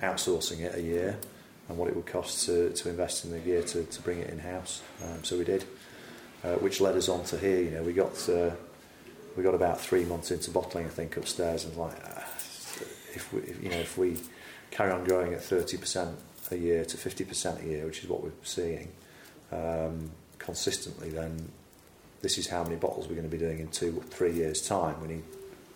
[0.00, 1.18] outsourcing it a year
[1.68, 4.30] and what it would cost to, to invest in the gear to, to bring it
[4.30, 4.82] in house.
[5.02, 5.64] Um, so we did,
[6.44, 7.60] uh, which led us on to here.
[7.60, 8.50] You know, we got uh,
[9.36, 12.20] we got about three months into bottling, I think, upstairs, and like, uh,
[13.14, 14.18] if we, if, you know, if we
[14.70, 16.16] carry on growing at thirty percent
[16.50, 18.88] a year to fifty percent a year, which is what we're seeing
[19.50, 21.48] um, consistently, then
[22.20, 25.00] this is how many bottles we're going to be doing in two, three years' time.
[25.00, 25.24] We need,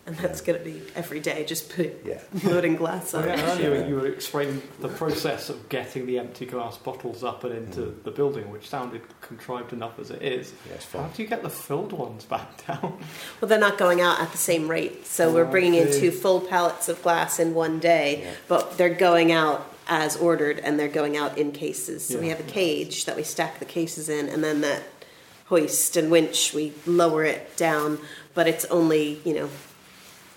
[0.06, 3.26] and that's going to be every day, just put yeah, loading glass Oh, on.
[3.28, 7.52] yeah, earlier you were explaining the process of getting the empty glass bottles up and
[7.54, 8.02] into Mm.
[8.04, 10.52] the building, which sounded contrived enough as it is.
[10.68, 12.98] yeah, it's How do you get the filled ones back down?
[13.40, 16.10] Well, they're not going out at the same rate, so we're Oh, bringing in two
[16.12, 18.30] full pallets of glass in one day, Yeah.
[18.48, 22.04] but they're going out as ordered and they're going out in cases.
[22.06, 24.82] So we have a cage that we stack the cases in, and then that
[25.46, 27.98] hoist and winch we lower it down,
[28.34, 29.48] but it's only you know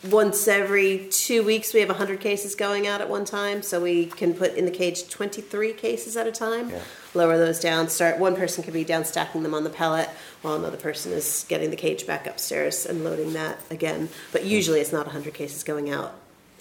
[0.04, 4.06] once every two weeks we have 100 cases going out at one time so we
[4.06, 6.80] can put in the cage 23 cases at a time Yeah.
[7.14, 10.08] lower those down start one person could be down stacking them on the pallet
[10.42, 14.80] while another person is getting the cage back upstairs and loading that again but usually
[14.80, 16.14] it's not 100 cases going out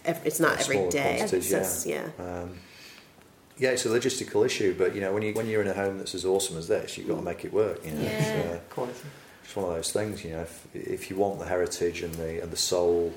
[0.05, 2.09] it's not every Smaller day It's yeah.
[2.19, 2.55] yeah Um,
[3.61, 5.99] yeah, it's a logistical issue, but you know, when you when you're in a home
[5.99, 7.85] that's as awesome as this, you've got to make it work.
[7.85, 8.09] You know, Yeah.
[8.53, 8.88] it's, Quite.
[9.49, 10.23] It's one of those things.
[10.25, 13.15] You know, if, if you want the heritage and the and the soul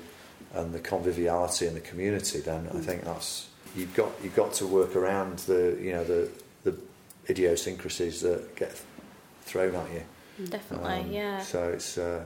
[0.54, 4.66] and the conviviality and the community, then I think that's you've got you've got to
[4.66, 6.30] work around the you know the
[6.64, 6.74] the
[7.28, 8.80] idiosyncrasies that get
[9.42, 10.46] thrown at you.
[10.46, 11.40] Definitely, Um, yeah.
[11.40, 12.24] So it's uh,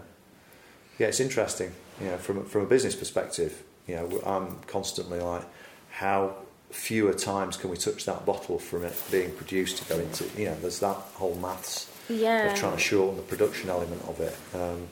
[1.01, 1.73] yeah, it's interesting.
[2.01, 5.43] You know, from from a business perspective, you know, I'm constantly like,
[5.91, 6.37] how
[6.71, 10.27] fewer times can we touch that bottle from it being produced to go into?
[10.39, 12.53] You know, there's that whole maths Yeah.
[12.53, 14.87] of trying to shorten the production element of it, um,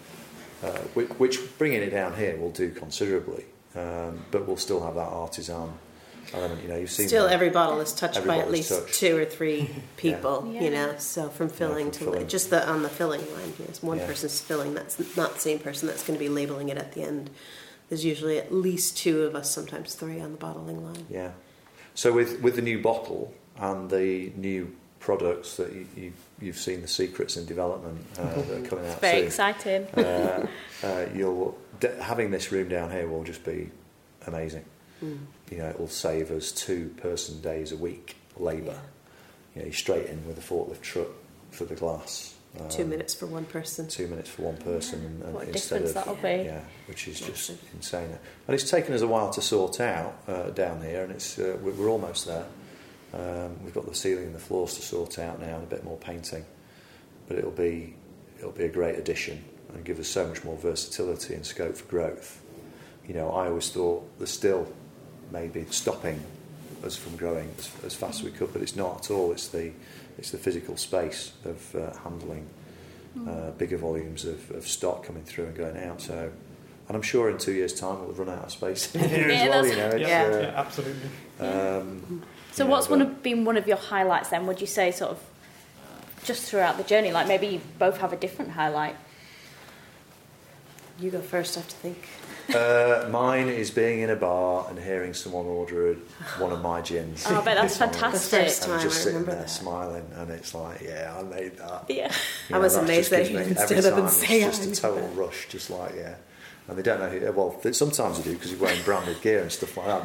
[0.63, 3.45] uh, which, which bringing it down here will do considerably,
[3.77, 5.73] um, but we'll still have that artisan
[6.33, 6.63] element.
[6.63, 7.33] You know, you've seen Still, that.
[7.35, 8.95] every bottle is touched Every by at least touched.
[8.95, 10.63] two or three people, Yeah.
[10.63, 10.95] you know.
[10.99, 12.29] So from filling from to filling.
[12.29, 14.07] just the on the filling line, yes, one Yeah.
[14.07, 14.75] person's filling.
[14.75, 17.31] That's not the same person that's going to be labeling it at the end.
[17.91, 21.07] There's usually at least two of us, sometimes three, on the bottling line.
[21.11, 21.33] Yeah.
[21.95, 26.83] So with with the new bottle and the new products that you, you you've seen
[26.83, 29.27] the secrets in development uh, that are coming out Very soon.
[29.27, 29.87] exciting.
[29.97, 30.47] uh,
[30.83, 33.71] uh, you'll d- having this room down here will just be
[34.27, 34.65] amazing.
[35.03, 35.19] Mm.
[35.51, 38.79] You know, it will save us two person days a week labour.
[39.55, 41.09] You know, you're straight in with a forklift truck
[41.51, 42.33] for the glass.
[42.71, 43.89] Two minutes for one person.
[43.89, 46.45] two minutes for one person and, and What a instead difference of that'll be.
[46.45, 48.17] yeah, which is just insane.
[48.47, 51.57] And it's taken us a while to sort out uh, down here, and it's uh,
[51.61, 52.47] we're almost there.
[53.15, 55.85] Um, we've got the ceiling and the floors to sort out now, and a bit
[55.85, 56.45] more painting,
[57.29, 57.95] but it'll be
[58.39, 61.85] it'll be a great addition and give us so much more versatility and scope for
[61.87, 62.43] growth.
[63.07, 64.67] You know, I always thought the still
[65.31, 66.21] maybe stopping
[66.85, 69.31] us from growing as, as fast as we could, but it's not at all.
[69.33, 69.73] It's the
[70.19, 72.47] it's the physical space of uh, handling
[73.29, 76.01] uh, bigger volumes of, of stock coming through and going out.
[76.01, 76.31] So,
[76.89, 79.29] and I'm sure in two years' time we'll have run out of space in here
[79.29, 79.67] Yeah, as well.
[79.67, 80.41] You know, it's, Yeah, Yeah.
[80.41, 81.09] yeah, absolutely.
[81.41, 82.23] uh, um,
[82.55, 84.47] So, Yeah, what's but- one of, been one of your highlights then?
[84.47, 85.21] Would you say, sort of,
[86.25, 87.11] just throughout the journey?
[87.11, 88.95] Like maybe you both have a different highlight.
[91.01, 92.09] You go first, I have to think.
[92.55, 95.95] uh, mine is being in a bar and hearing someone order
[96.39, 97.25] one of my gins.
[97.29, 98.31] Oh, I bet that's fantastic.
[98.31, 99.51] The first And just I sitting there that.
[99.51, 101.87] smiling, and it's like, yeah, I made that.
[101.89, 102.13] Yeah.
[102.49, 104.43] You I was amazed that gives he me- even every stood up and time say
[104.43, 105.17] It's I just a total that.
[105.17, 106.15] rush, just like yeah.
[106.67, 107.31] And they don't know who.
[107.33, 110.05] Well, they- sometimes they do because you're wearing branded gear and stuff like that.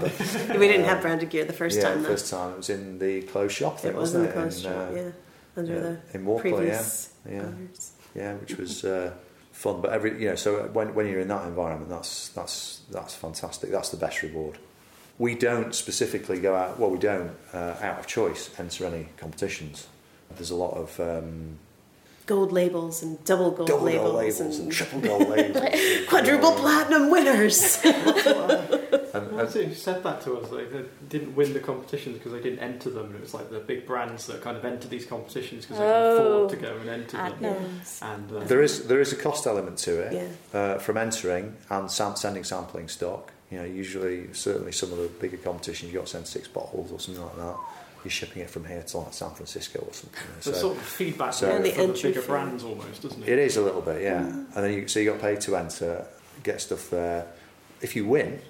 [0.49, 2.01] But We didn't have branded gear the first yeah, time.
[2.03, 3.79] the first time it was in the closed shop.
[3.79, 5.11] Thing, it was in wasn't the closed In, shop, uh, yeah,
[5.55, 7.41] under yeah, the in previous yeah, yeah.
[7.43, 7.91] owners.
[8.13, 9.13] yeah, which was uh,
[9.53, 9.79] fun.
[9.79, 13.71] But every you know, so when when you're in that environment, that's that's that's fantastic.
[13.71, 14.57] That's the best reward.
[15.17, 16.77] We don't specifically go out.
[16.79, 19.87] Well, we don't uh, out of choice enter any competitions.
[20.35, 21.57] There's a lot of um,
[22.29, 26.51] Gold labels and double gold double labels, labels and, and triple gold labels, and quadruple
[26.51, 27.83] platinum winners.
[29.11, 30.51] And, Well, and, so you said that to us.
[30.51, 33.07] Like, they didn't win the competitions because they didn't enter them.
[33.07, 35.83] And it was like the big brands that kind of enter these competitions because they
[35.85, 36.43] can Oh.
[36.43, 37.33] afford to go and enter them.
[37.33, 37.99] Admirals.
[38.03, 41.55] And uh, there is there is a cost element to it yeah, uh, from entering
[41.71, 43.31] and sam- sending sampling stock.
[43.49, 46.91] You know, usually, certainly some of the bigger competitions, you got to send six bottles
[46.91, 47.55] or something like that.
[48.03, 50.21] You're shipping it from here to like San Francisco or something.
[50.39, 52.27] so, So sort of feedback so- so, And the for the entry bigger fee.
[52.27, 53.29] brands almost, doesn't it?
[53.29, 54.19] it is a little bit, yeah.
[54.25, 56.05] And then you so you got paid to enter,
[56.43, 57.27] get stuff there.
[57.81, 58.41] If you win,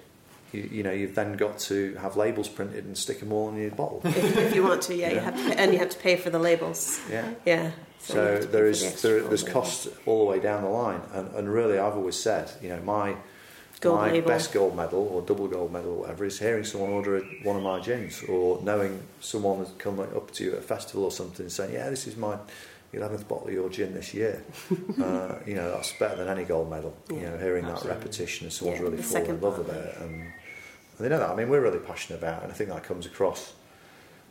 [0.52, 3.56] you, you know you've then got to have labels printed and stick them all in
[3.56, 4.00] your bottle.
[4.04, 5.20] if, if you want to, yeah, you Yeah.
[5.22, 7.00] have to, and you have to pay for the labels.
[7.10, 7.30] Yeah.
[7.44, 7.64] Yeah.
[7.66, 9.52] you So have to pay there for is the there, there's labels.
[9.52, 12.80] cost all the way down the line, and, and really I've always said, you know,
[12.82, 13.16] my
[13.80, 14.28] Gold my label.
[14.28, 17.62] best gold medal or double gold medal or whatever is hearing someone order one of
[17.62, 21.44] my gins or knowing someone has come up to you at a festival or something
[21.44, 22.36] and saying, yeah, this is my
[22.92, 24.44] 11th bottle of your gin this year.
[25.02, 26.94] uh, you know, that's better than any gold medal.
[27.08, 29.96] You know, hearing that repetition and someone's Yeah, really the fallen in love with it.
[30.00, 30.32] And, and
[30.98, 31.30] they know that.
[31.30, 33.54] I mean, we're really passionate about it, and I think that comes across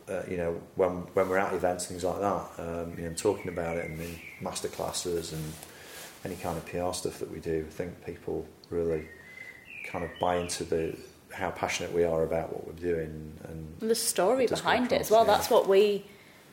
[0.08, 3.48] uh, you know, when when we're at events, things like that, um, you know, talking
[3.48, 5.52] about it and in master classes and
[6.24, 9.08] any kind of PR stuff that we do, I think people really
[9.84, 10.96] kind of buy into the
[11.32, 14.72] how passionate we are about what we're doing and And the story It does come
[14.72, 15.24] behind it as well.
[15.26, 15.32] yeah.
[15.36, 16.04] That's what we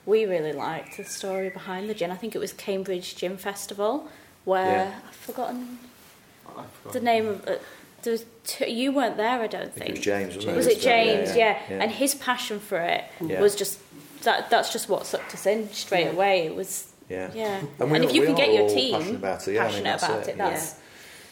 [0.05, 0.97] we really liked.
[0.97, 2.11] The story behind the gin.
[2.11, 4.07] I think it was Cambridge Gin Festival,
[4.45, 4.99] where Yeah.
[5.09, 5.79] I've forgotten
[6.47, 6.93] I forgot.
[6.93, 7.47] the name of.
[7.47, 7.55] Uh,
[8.03, 9.89] there was two, you weren't there, I don't think think.
[9.89, 10.77] it was James, wasn't Was it?
[10.77, 11.35] it James?
[11.35, 11.81] Yeah, yeah.
[11.81, 13.41] and his passion for it Yeah.
[13.41, 13.79] was just
[14.23, 14.49] that.
[14.49, 16.11] That's just what sucked us in straight Yeah.
[16.11, 16.45] away.
[16.45, 17.31] It was yeah.
[17.33, 17.57] yeah.
[17.57, 19.83] And And, we if you can get your team passionate about it, yeah, I mean,
[19.83, 20.49] passionate that's about it, it, yeah.
[20.51, 20.75] that's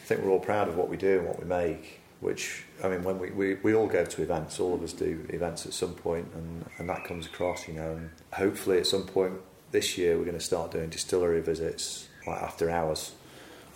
[0.06, 2.90] I think we're all proud of what we do and what we make, which, I
[2.90, 5.74] mean, when we, we, we all go to events, all of us do events at
[5.74, 9.34] some point, and, and that comes across, you know, and hopefully at some point
[9.72, 13.14] this year we're going to start doing distillery visits, like after hours,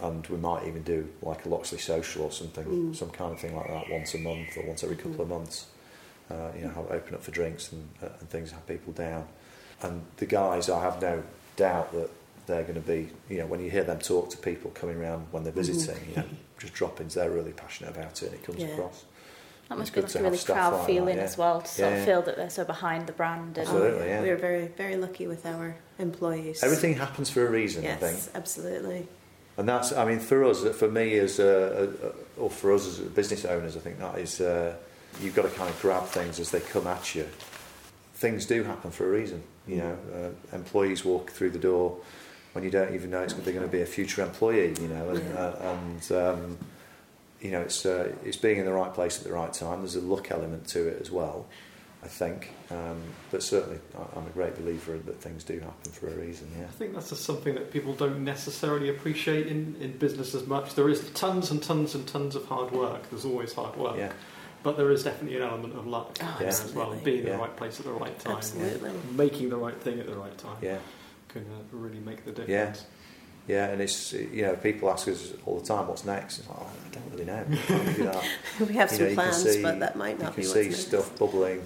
[0.04, 2.96] and we might even do like a Loxley social or something, Mm.
[2.96, 5.66] some kind of thing like that once a month or once every couple of months.
[6.30, 9.28] Uh, you know, have, open up for drinks and, uh, and things, have people down.
[9.82, 11.24] And the guys, I have no
[11.56, 12.12] doubt that
[12.50, 15.28] they're going to be, you know, when you hear them talk to people coming around
[15.32, 16.26] when they're visiting, you know,
[16.58, 18.68] just drop-ins, they're really passionate about it and it comes Yeah.
[18.68, 19.06] across.
[19.70, 21.18] that must It's be good like to a have really stuff proud like that, feeling
[21.18, 21.24] yeah.
[21.24, 23.58] as well to sort Yeah, of feel that they're so behind the brand.
[23.58, 24.08] And, Absolutely.
[24.08, 24.22] yeah.
[24.22, 26.64] We're very, very lucky with our employees.
[26.64, 28.36] Everything happens for a reason, Yes, I think.
[28.36, 29.08] absolutely.
[29.58, 31.90] And that's, I mean, for us, for me as a,
[32.38, 34.74] a, or for us as business owners, I think that is, uh,
[35.22, 37.28] you've got to kind of grab things as they come at you.
[38.16, 39.44] Things do happen for a reason.
[39.68, 41.98] You know, uh, employees walk through the door
[42.60, 44.74] when you don't even know it's they're going to be a future employee.
[44.82, 45.40] You know, and, Yeah.
[45.40, 46.58] uh, and um,
[47.42, 49.80] you know, it's uh, it's being in the right place at the right time.
[49.80, 51.46] There's a luck element to it as well.
[52.02, 56.08] I think, um, but certainly, I- I'm a great believer that things do happen for
[56.08, 56.48] a reason.
[56.58, 56.64] Yeah.
[56.64, 60.76] I think that's just something that people don't necessarily appreciate in, in business as much.
[60.76, 63.10] There is tons and tons and tons of hard work.
[63.10, 63.98] There's always hard work.
[63.98, 64.14] Yeah.
[64.64, 66.84] But there is definitely an element of luck Oh, there as well.
[66.94, 67.04] absolutely.
[67.04, 67.34] Being in Yeah.
[67.34, 68.38] the right place at the right time.
[68.38, 68.92] Absolutely.
[69.18, 70.78] Making the right thing at the right time Yeah.
[71.30, 72.86] Can uh, really make the difference.
[73.48, 76.40] Yeah, yeah, and it's you know people ask us all the time what's next.
[76.40, 77.46] It's like, oh, I don't really know.
[77.70, 78.24] I you that.
[78.68, 80.42] We have You some know, can plans, see- but that might not be.
[80.44, 80.88] you be can what's see next.
[80.88, 81.62] stuff bubbling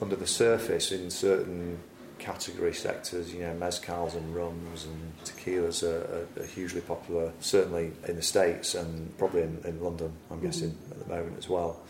[0.00, 1.78] under the surface in certain
[2.18, 7.92] category sectors, you know, mezcals and rums and tequilas are, are, are hugely popular, certainly
[8.08, 11.80] in the States and probably in, in London, I'm guessing, at the moment as well.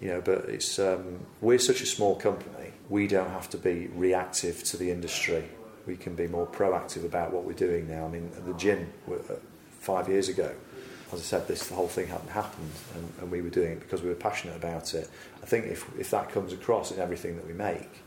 [0.00, 3.88] You know, but it's um, we're such a small company, we don't have to be
[3.94, 5.44] reactive to the industry.
[5.86, 8.06] We can be more proactive about what we're doing now.
[8.06, 9.34] I mean, the gin uh,
[9.80, 10.54] five years ago,
[11.12, 13.80] as I said, this the whole thing hadn't happened, and, and we were doing it
[13.80, 15.08] because we were passionate about it.
[15.42, 18.02] I think if if that comes across in everything that we make,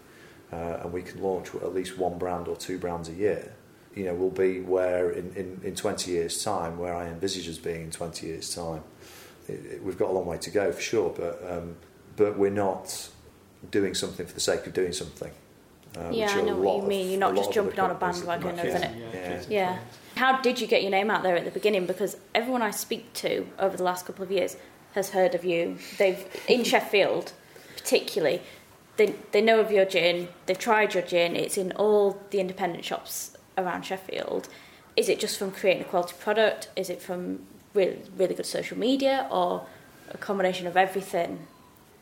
[0.52, 3.54] uh, and we can launch at least one brand or two brands a year,
[3.96, 7.58] you know, we'll be where in, in, in 20 years' time, where I envisage us
[7.58, 8.84] being in 20 years' time.
[9.48, 11.76] It, it, we've got a long way to go for sure, but um,
[12.16, 13.10] but we're not
[13.72, 15.32] doing something for the sake of doing something.
[15.98, 17.10] Uh, yeah, I know what you mean.
[17.10, 19.14] You're not just jumping on a bandwagon, isn't it?
[19.14, 19.44] Yeah.
[19.50, 19.80] yeah.
[20.16, 21.86] How did you get your name out there at the beginning?
[21.86, 24.58] Because everyone I speak to over the last couple of years
[24.94, 25.78] has heard of you.
[25.98, 27.34] They've in Sheffield,
[27.76, 28.42] particularly,
[28.98, 30.30] they they know of your gin.
[30.46, 31.36] They've tried your gin.
[31.36, 34.50] It's in all the independent shops around Sheffield.
[34.96, 36.70] Is it just from creating a quality product?
[36.76, 39.66] Is it from really really good social media, or
[40.10, 41.48] a combination of everything?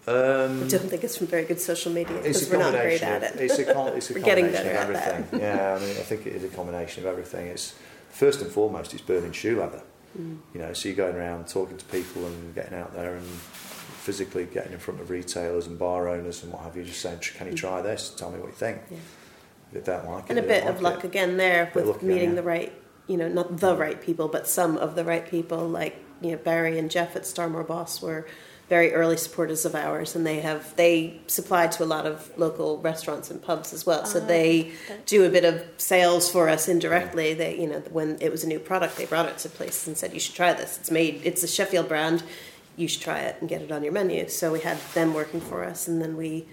[0.07, 3.23] Um, I don't think it's from very good social media because we're not great at
[3.23, 3.41] it.
[3.41, 5.39] It's a, it's a combination of everything.
[5.39, 7.47] yeah, I mean, I think it is a combination of everything.
[7.47, 7.73] It's
[8.11, 9.81] first and foremost, it's burning shoe leather.
[10.17, 10.37] Mm.
[10.53, 14.45] You know, so you're going around talking to people and getting out there and physically
[14.45, 17.47] getting in front of retailers and bar owners and what have you, just saying, "Can
[17.47, 17.57] you mm.
[17.57, 18.09] try this?
[18.09, 18.97] Tell me what you think." Yeah.
[19.73, 21.07] If they don't like and it, and a bit like of luck it.
[21.07, 22.35] again there with meeting again, yeah.
[22.35, 22.73] the right,
[23.07, 26.37] you know, not the right people, but some of the right people, like you know
[26.37, 28.27] Barry and Jeff at Starmore Boss were
[28.67, 32.79] very early supporters of ours, and they have they supply to a lot of local
[32.79, 34.05] restaurants and pubs as well.
[34.05, 34.71] So uh, they
[35.05, 37.33] do a bit of sales for us indirectly.
[37.33, 39.97] They, you know, when it was a new product, they brought it to places and
[39.97, 40.77] said, "You should try this.
[40.79, 41.21] It's made.
[41.23, 42.23] It's a Sheffield brand.
[42.75, 45.41] You should try it and get it on your menu." So we had them working
[45.41, 46.47] for us, and then we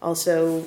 [0.00, 0.66] also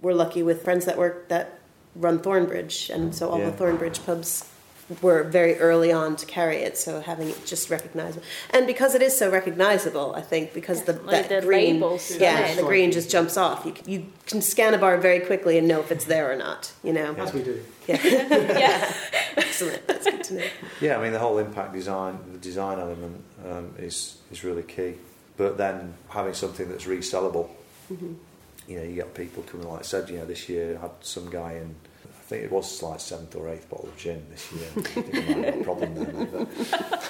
[0.00, 1.60] were lucky with friends that work that
[1.94, 3.50] run Thornbridge, and so all yeah.
[3.50, 4.51] the Thornbridge pubs
[5.00, 9.02] were very early on to carry it, so having it just recognizable, and because it
[9.02, 13.10] is so recognizable, I think because the that the green, labels, yeah, the green just
[13.10, 13.64] jumps off.
[13.64, 16.72] You you can scan a bar very quickly and know if it's there or not.
[16.82, 17.62] You know, as we do.
[17.86, 18.94] Yeah, yeah,
[19.36, 19.86] excellent.
[19.86, 20.46] That's good to know.
[20.80, 24.94] Yeah, I mean the whole impact design, the design element um, is is really key.
[25.36, 27.48] But then having something that's resellable,
[27.90, 28.12] mm-hmm.
[28.68, 29.68] you know, you get people coming.
[29.68, 31.74] Like I said, you know, this year I had some guy in
[32.32, 34.68] think it was like seventh or eighth bottle of gin this year.
[34.74, 36.46] I think I might have a problem there.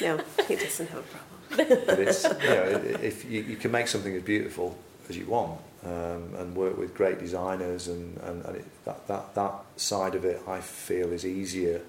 [0.00, 1.84] No, he doesn't have a problem.
[1.86, 4.76] but it's you know if you, you can make something as beautiful
[5.08, 9.34] as you want um, and work with great designers and, and, and it, that, that
[9.34, 11.80] that side of it I feel is easier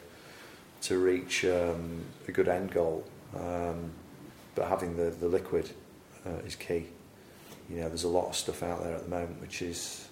[0.84, 3.06] to reach um, a good end goal.
[3.36, 3.92] Um,
[4.56, 5.70] but having the, the liquid
[6.26, 6.88] uh, is key.
[7.70, 10.08] You know, there's a lot of stuff out there at the moment which is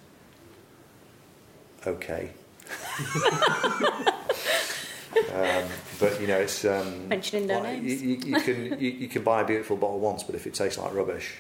[1.88, 2.32] okay
[5.34, 5.66] um,
[6.00, 8.02] but you know, it's um, mentioning no names.
[8.02, 10.54] You, you, you can you, you, can buy a beautiful bottle once, but if it
[10.54, 11.36] tastes like rubbish,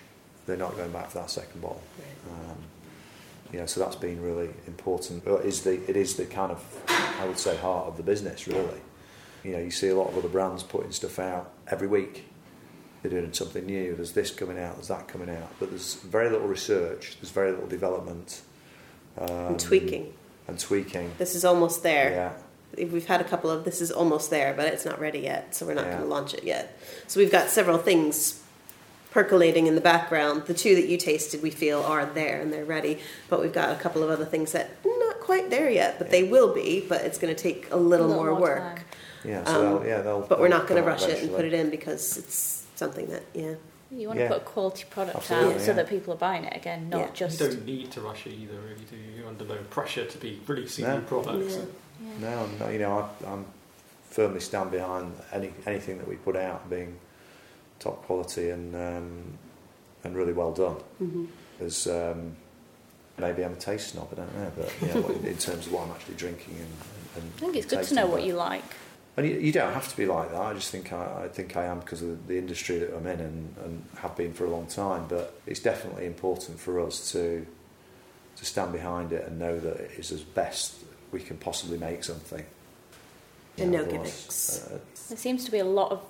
[0.45, 1.81] they're not going back for that second bottle.
[2.29, 2.57] Um,
[3.51, 5.25] you know, so that's been really important.
[5.25, 6.63] It is the it is the kind of
[7.19, 8.81] I would say heart of the business, really.
[9.43, 12.25] You know, you see a lot of other brands putting stuff out every week.
[13.01, 13.95] They're doing something new.
[13.95, 14.75] There's this coming out.
[14.75, 15.49] There's that coming out.
[15.59, 17.17] But there's very little research.
[17.21, 18.41] There's very little development.
[19.17, 20.13] Um, and tweaking
[20.47, 21.11] and tweaking.
[21.17, 22.33] This is almost there.
[22.75, 22.85] Yeah.
[22.85, 25.65] We've had a couple of this is almost there, but it's not ready yet, so
[25.65, 25.91] we're not yeah.
[25.93, 26.77] going to launch it yet.
[27.07, 28.43] So we've got several things
[29.11, 30.45] percolating in the background.
[30.45, 33.71] The two that you tasted, we feel are there and they're ready, but we've got
[33.71, 36.11] a couple of other things that not quite there yet, but yeah.
[36.11, 36.85] they will be.
[36.87, 38.75] But it's going to take a little, a little more, more, work.
[38.75, 38.85] Time.
[39.23, 40.21] Yeah, so um, they'll, yeah, they'll.
[40.21, 41.23] But we're not going to rush eventually.
[41.23, 43.55] it and put it in because it's something that yeah.
[43.89, 44.27] You want yeah.
[44.27, 47.13] to put a quality product Absolutely, out so that people are buying it again, not
[47.13, 47.39] just.
[47.39, 49.19] You don't need to rush it either, really, do you?
[49.19, 50.97] You're under no pressure to be releasing no.
[50.97, 51.57] new products.
[52.19, 53.45] No, no, you know, I, am
[54.09, 56.97] firmly stand behind any anything that we put out being
[57.79, 59.37] top quality and um,
[60.03, 60.75] and really well done.
[61.01, 61.25] Mm-hmm.
[61.59, 62.35] As um,
[63.17, 65.83] maybe I'm a taste snob, I don't know, but you know, in terms of what
[65.83, 68.63] I'm actually drinking and, and I think it's good to know what you like.
[69.17, 70.39] And you, you, don't have to be like that.
[70.39, 73.19] I just think I, I think I am because of the industry that I'm in
[73.19, 75.07] and, and have been for a long time.
[75.09, 77.45] But it's definitely important for us to
[78.35, 80.75] to stand behind it and know that it is as best
[81.11, 82.45] we can possibly make something.
[83.57, 84.67] And no gimmicks.
[84.67, 84.77] Uh,
[85.09, 86.03] there seems to be a lot of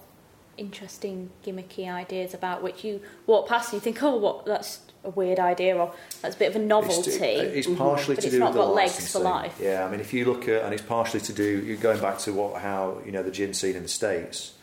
[0.57, 5.11] interesting gimmicky ideas about which you walk past and you think, oh, what that's a
[5.11, 7.11] weird idea or that's a bit of a novelty.
[7.11, 8.29] It's, to, it's partially mm-hmm.
[8.29, 9.57] to do with the legs for life.
[9.59, 11.63] Yeah, I mean, if you look at and it's partially to do.
[11.65, 14.53] You're going back to what how you know the gin scene in the states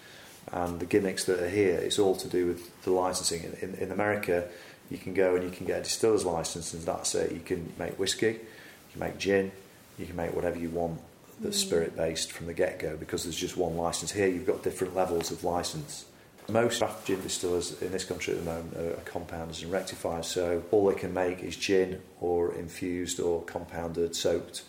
[0.53, 1.76] and the gimmicks that are here.
[1.78, 3.42] It's all to do with the licensing.
[3.42, 4.47] In, in, in America,
[4.90, 7.32] you can go and you can get a distiller's license, and that's it.
[7.32, 8.38] You can make whiskey, you
[8.92, 9.51] can make gin,
[9.99, 11.01] you can make whatever you want
[11.40, 14.12] that's spirit based from the get go because there's just one license.
[14.12, 16.07] Here you've got different levels of license.
[16.49, 20.62] Most craft gin distillers in this country at the moment are compounders and rectifiers, so
[20.70, 24.62] all they can make is gin or infused or compounded soaked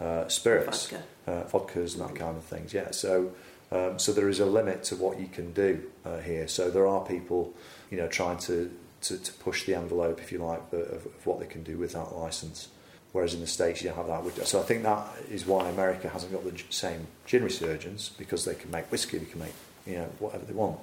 [0.00, 1.04] uh, spirits, Vodka.
[1.26, 2.74] uh, vodkas and that kind of things.
[2.74, 3.32] Yeah, so
[3.72, 6.48] um, so there is a limit to what you can do uh, here.
[6.48, 7.54] So there are people,
[7.90, 8.70] you know, trying to,
[9.02, 11.92] to, to push the envelope, if you like, of, of what they can do with
[11.92, 12.68] that license.
[13.12, 14.24] Whereas in the States, you have that.
[14.24, 18.44] With, so I think that is why America hasn't got the same gin resurgence because
[18.44, 19.54] they can make whiskey, they can make
[19.86, 20.78] you know whatever they want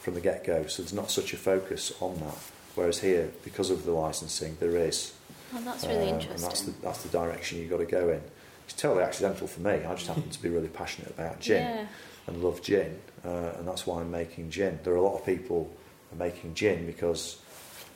[0.00, 0.66] from the get go.
[0.66, 2.36] So there's not such a focus on that.
[2.74, 5.12] Whereas here, because of the licensing, there is.
[5.54, 6.48] Oh, that's really Um, And interesting.
[6.48, 8.22] that's the, that's the direction you've got to go in.
[8.64, 9.72] It's totally accidental for me.
[9.72, 11.86] I just happen to be really passionate about gin Yeah.
[12.26, 14.78] and love gin, uh, and that's why I'm making gin.
[14.84, 15.70] There are a lot of people
[16.12, 17.36] are making gin because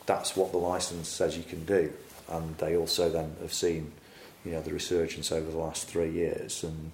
[0.04, 1.90] that's what the license says you can do,
[2.28, 3.92] and they also then have seen,
[4.44, 6.92] you know, the resurgence over the last three years and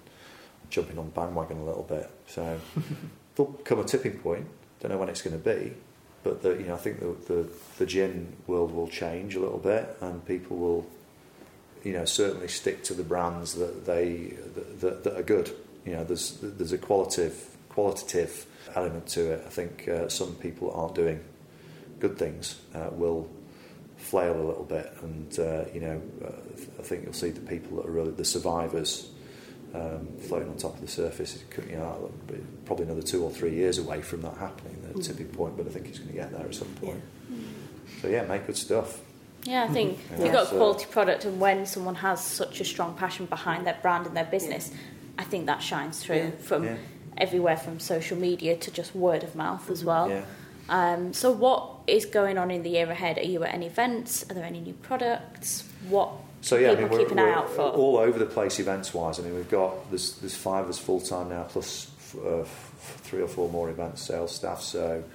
[0.69, 2.09] jumping on the bandwagon a little bit.
[2.27, 2.59] So
[3.35, 4.47] there'll come a tipping point.
[4.79, 5.73] Don't know when it's going to be,
[6.23, 9.59] but the, you know, I think the, the the gin world will change a little
[9.59, 10.87] bit, and people will,
[11.83, 14.33] you know, certainly stick to the brands that they
[14.79, 15.51] that, that, are good.
[15.85, 19.43] You know, there's there's a qualitative qualitative element to it.
[19.45, 21.23] I think uh, some people aren't doing
[21.99, 23.29] good things uh, will
[23.95, 26.27] flail a little bit, and uh, you know, uh,
[26.79, 29.09] I think you'll see the people that are really the survivors
[29.73, 31.35] um, floating on top of the surface.
[31.35, 32.11] It could, you know,
[32.65, 35.57] probably another two or three years away from that happening, the tipping point.
[35.57, 37.01] But I think it's going to get there at some point.
[38.01, 38.99] So yeah, make good stuff.
[39.45, 42.61] Yeah, I think Yeah, if you've got a quality product, and when someone has such
[42.61, 44.71] a strong passion behind their brand and their business,
[45.17, 46.31] I think that shines through Yeah.
[46.39, 46.75] from Yeah.
[47.17, 50.09] everywhere from social media to just word of mouth as well.
[50.09, 50.23] Yeah.
[50.69, 53.17] Um, so, what is going on in the year ahead?
[53.17, 54.23] Are you at any events?
[54.29, 55.65] Are there any new products?
[55.89, 56.11] What
[56.43, 57.61] So yeah, I people mean, we're, keep an eye we're out for?
[57.61, 59.17] all over the place events wise.
[59.17, 62.99] I mean, we've got there's there's five of us full time now, plus uh, f-
[63.03, 64.61] three or four more events sales staff.
[64.61, 65.05] So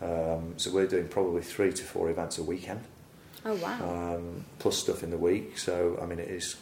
[0.00, 2.80] um, so we're doing probably three to four events a weekend,
[3.44, 4.14] oh wow!
[4.16, 5.58] um, plus stuff in the week.
[5.58, 6.56] So I mean, it is.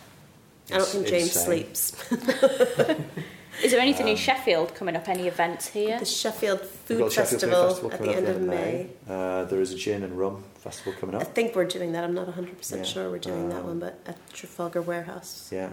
[0.72, 1.44] I don't think James insane.
[1.44, 2.12] sleeps.
[3.62, 5.08] is there anything um, in Sheffield coming up?
[5.08, 6.00] Any events here?
[6.00, 8.42] The Sheffield Food got the Sheffield Food Festival, Festival at coming the up end of
[8.42, 8.86] May.
[9.08, 11.22] Uh, there is a gin and rum festival coming up?
[11.22, 12.04] I think we're doing that.
[12.04, 12.82] I'm not 100% Yeah.
[12.84, 15.48] sure we're doing that Um, one, but at Trafalgar Warehouse.
[15.50, 15.70] Yeah.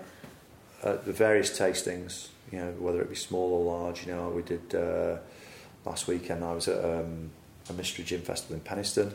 [0.83, 4.05] Uh, the various tastings, you know, whether it be small or large.
[4.05, 5.17] You know, we did uh,
[5.85, 6.43] last weekend.
[6.43, 7.31] I was at um,
[7.69, 9.13] a mystery gin festival in Penistone,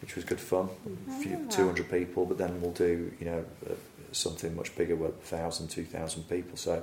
[0.00, 0.68] which was good fun.
[1.08, 1.50] A few, Ah.
[1.50, 3.74] 200 people, but then we'll do, you know, uh,
[4.12, 6.56] something much bigger with 1,000, 2,000 people.
[6.56, 6.82] So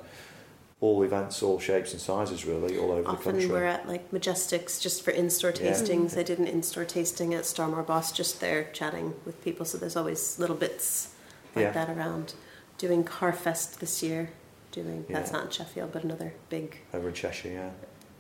[0.81, 3.47] all events, all shapes and sizes, really, all over the Often country.
[3.49, 5.71] we're at like Majestics just for in-store Yeah.
[5.73, 6.17] tastings.
[6.17, 9.65] I did an in-store tasting at Starmore Boss just there chatting with people.
[9.65, 11.09] So there's always little bits
[11.55, 11.71] like Yeah.
[11.71, 12.33] that around.
[12.77, 14.29] Doing Carfest this year.
[14.71, 17.69] Doing that's not in Sheffield, but another big Over in Cheshire, yeah.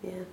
[0.03, 0.23] yeah.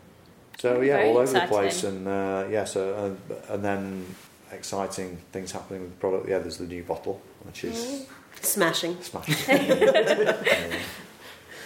[0.59, 4.07] So yeah, Very all over the place, and uh, yeah, so uh, and then
[4.51, 6.27] exciting things happening with the product.
[6.29, 8.07] Yeah, there's the new bottle, which is
[8.41, 8.97] Smashing.
[9.03, 9.47] smashed.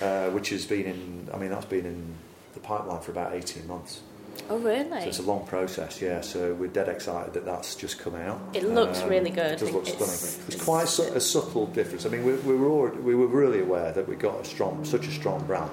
[0.01, 2.15] uh, which has been in, I mean, that's been in
[2.55, 4.01] the pipeline for about 18 months.
[4.49, 5.03] Oh really?
[5.03, 6.21] So it's a long process, yeah.
[6.21, 8.41] So we're dead excited that that's just come out.
[8.55, 9.53] It looks really good.
[9.53, 10.47] It does look It's- stunning.
[10.49, 12.07] It's quite su- a subtle difference.
[12.07, 14.85] I mean, we, we, were already, we were really aware that we got a strong,
[14.85, 15.71] such a strong brand.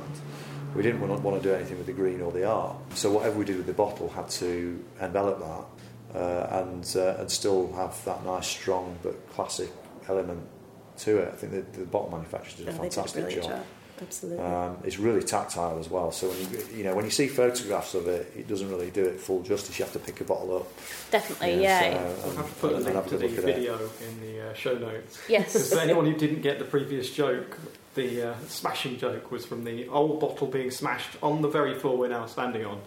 [0.75, 2.75] We didn't want to, want to do anything with the green or the art.
[2.95, 7.31] So whatever we did with the bottle had to envelop that uh, and uh, and
[7.31, 9.69] still have that nice, strong but classic
[10.07, 10.45] element
[10.97, 11.29] to it.
[11.33, 13.43] I think the, the bottle manufacturers did a they did a fantastic job.
[13.43, 13.65] job.
[14.01, 14.43] Absolutely.
[14.45, 16.11] Um, it's really tactile as well.
[16.11, 19.03] So when you you know when you see photographs of it, it doesn't really do
[19.05, 19.77] it full justice.
[19.79, 20.67] You have to pick a bottle up.
[21.11, 21.93] Definitely, Yeah, yeah.
[21.93, 23.55] so- We'll and- have to put a link have to the good look at it.
[23.55, 25.19] video in the uh, show notes.
[25.27, 25.53] Yes.
[25.53, 27.57] Because for anyone who didn't get the previous joke,
[27.95, 31.97] the uh, smashing joke was from the old bottle being smashed on the very floor
[31.97, 32.79] we're now standing on,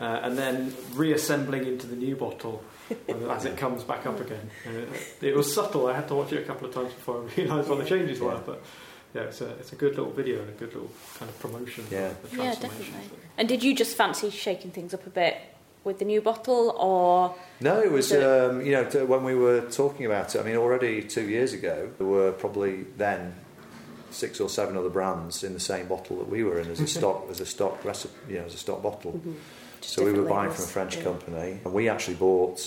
[0.00, 4.50] uh, and then reassembling into the new bottle uh, as it comes back up again.
[4.66, 4.70] Uh,
[5.22, 5.86] it was subtle.
[5.86, 8.18] I had to watch it a couple of times before I realised what the changes
[8.18, 8.40] were.
[8.44, 8.60] But
[9.14, 11.84] yeah, it's a it's a good little video and a good little kind of promotion.
[11.90, 12.08] Yeah.
[12.10, 12.92] of the Yeah, transformation.
[12.92, 13.18] definitely.
[13.38, 15.36] And did you just fancy shaking things up a bit
[15.84, 19.34] with the new bottle, or No, it was Was it- um, you know when we
[19.34, 20.40] were talking about it.
[20.40, 23.34] I mean, already two years ago there were probably then
[24.10, 26.86] six or seven other brands in the same bottle that we were in as a
[26.98, 29.12] stock as a stock recipe, you know, as a stock bottle.
[29.12, 29.34] Mhm.
[29.80, 30.56] So we were buying labels.
[30.56, 31.04] from a French Yeah.
[31.04, 32.60] company, and we actually bought,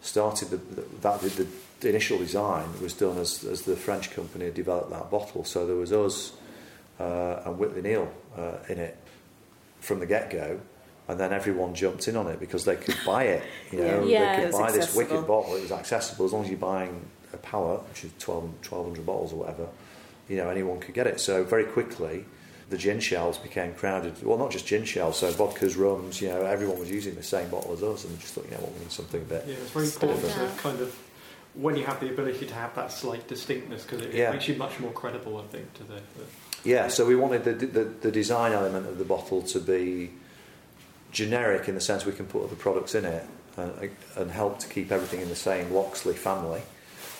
[0.00, 1.46] started the, the that the, the,
[1.82, 5.44] the initial design was done as, as the French company had developed that bottle.
[5.44, 6.32] So there was us
[6.98, 8.96] uh, and Whitley Neill uh, in it
[9.80, 10.60] from the get go,
[11.08, 13.42] and then everyone jumped in on it because they could buy it.
[13.72, 14.36] You know, Yeah.
[14.36, 15.56] They could buy this wicked bottle.
[15.56, 19.32] It was accessible as long as you're buying a pallet, which is 12, 1,200 bottles
[19.32, 19.66] or whatever.
[20.28, 21.20] you know anyone could get it.
[21.20, 22.24] So very quickly,
[22.70, 24.22] the gin shelves became crowded.
[24.22, 26.22] Well, not just gin shelves, so vodkas, rums.
[26.22, 28.52] You know, everyone was using the same bottle as us, and we just thought, you
[28.52, 29.44] know, what, we need something a bit.
[29.46, 30.96] Yeah, it's very Stand important to kind of
[31.54, 34.30] when you have the ability to have that slight distinctness because it, it Yeah.
[34.32, 35.94] makes you much more credible, I think, to the.
[35.94, 36.24] the
[36.64, 40.12] Yeah, so we wanted the, the, the design element of the bottle to be
[41.10, 43.26] generic in the sense we can put other products in it
[43.56, 46.62] and, and help to keep everything in the same Locksley family,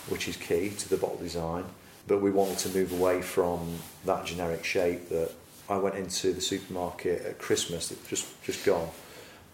[0.09, 1.65] which is key to the bottle design.
[2.07, 5.31] But we wanted to move away from that generic shape that
[5.69, 8.89] I went into the supermarket at Christmas that just just gone,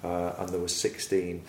[0.02, 1.42] uh, and there were 16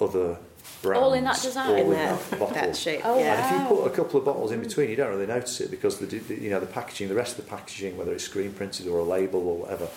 [0.00, 0.38] other
[0.86, 1.68] brands All in that design?
[1.70, 2.54] all in in that, that bottle.
[2.54, 3.00] that shape.
[3.04, 3.46] Oh, yeah.
[3.48, 5.70] And if you put a couple of bottles in between, you don't really notice it
[5.70, 8.52] because the, the you know the packaging, the rest of the packaging, whether it's screen
[8.52, 9.88] printed or a label or whatever,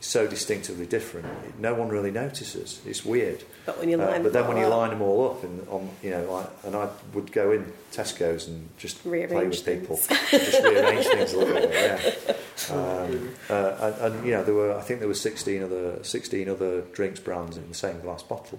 [0.00, 1.26] is so distinctively different.
[1.60, 2.80] No one really notices.
[2.86, 3.42] It's weird.
[3.66, 5.30] But when you line, Uh, line but then when all you up- line them all
[5.30, 9.30] up, and on you know, like, and I would go in Tesco's and just rearrange
[9.30, 9.96] play Rearrange with people,
[10.30, 11.70] just rearrange things a little bit.
[11.72, 12.34] Yeah.
[12.70, 16.48] Um, uh, and, and you know, there were I think there were 16 other 16
[16.48, 18.58] other drinks brands in the same glass bottle.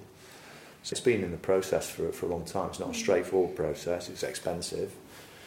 [0.90, 2.70] So it's been in the process for for a long time.
[2.70, 2.96] It's not a mm.
[2.96, 4.10] straightforward process.
[4.10, 4.92] It's expensive,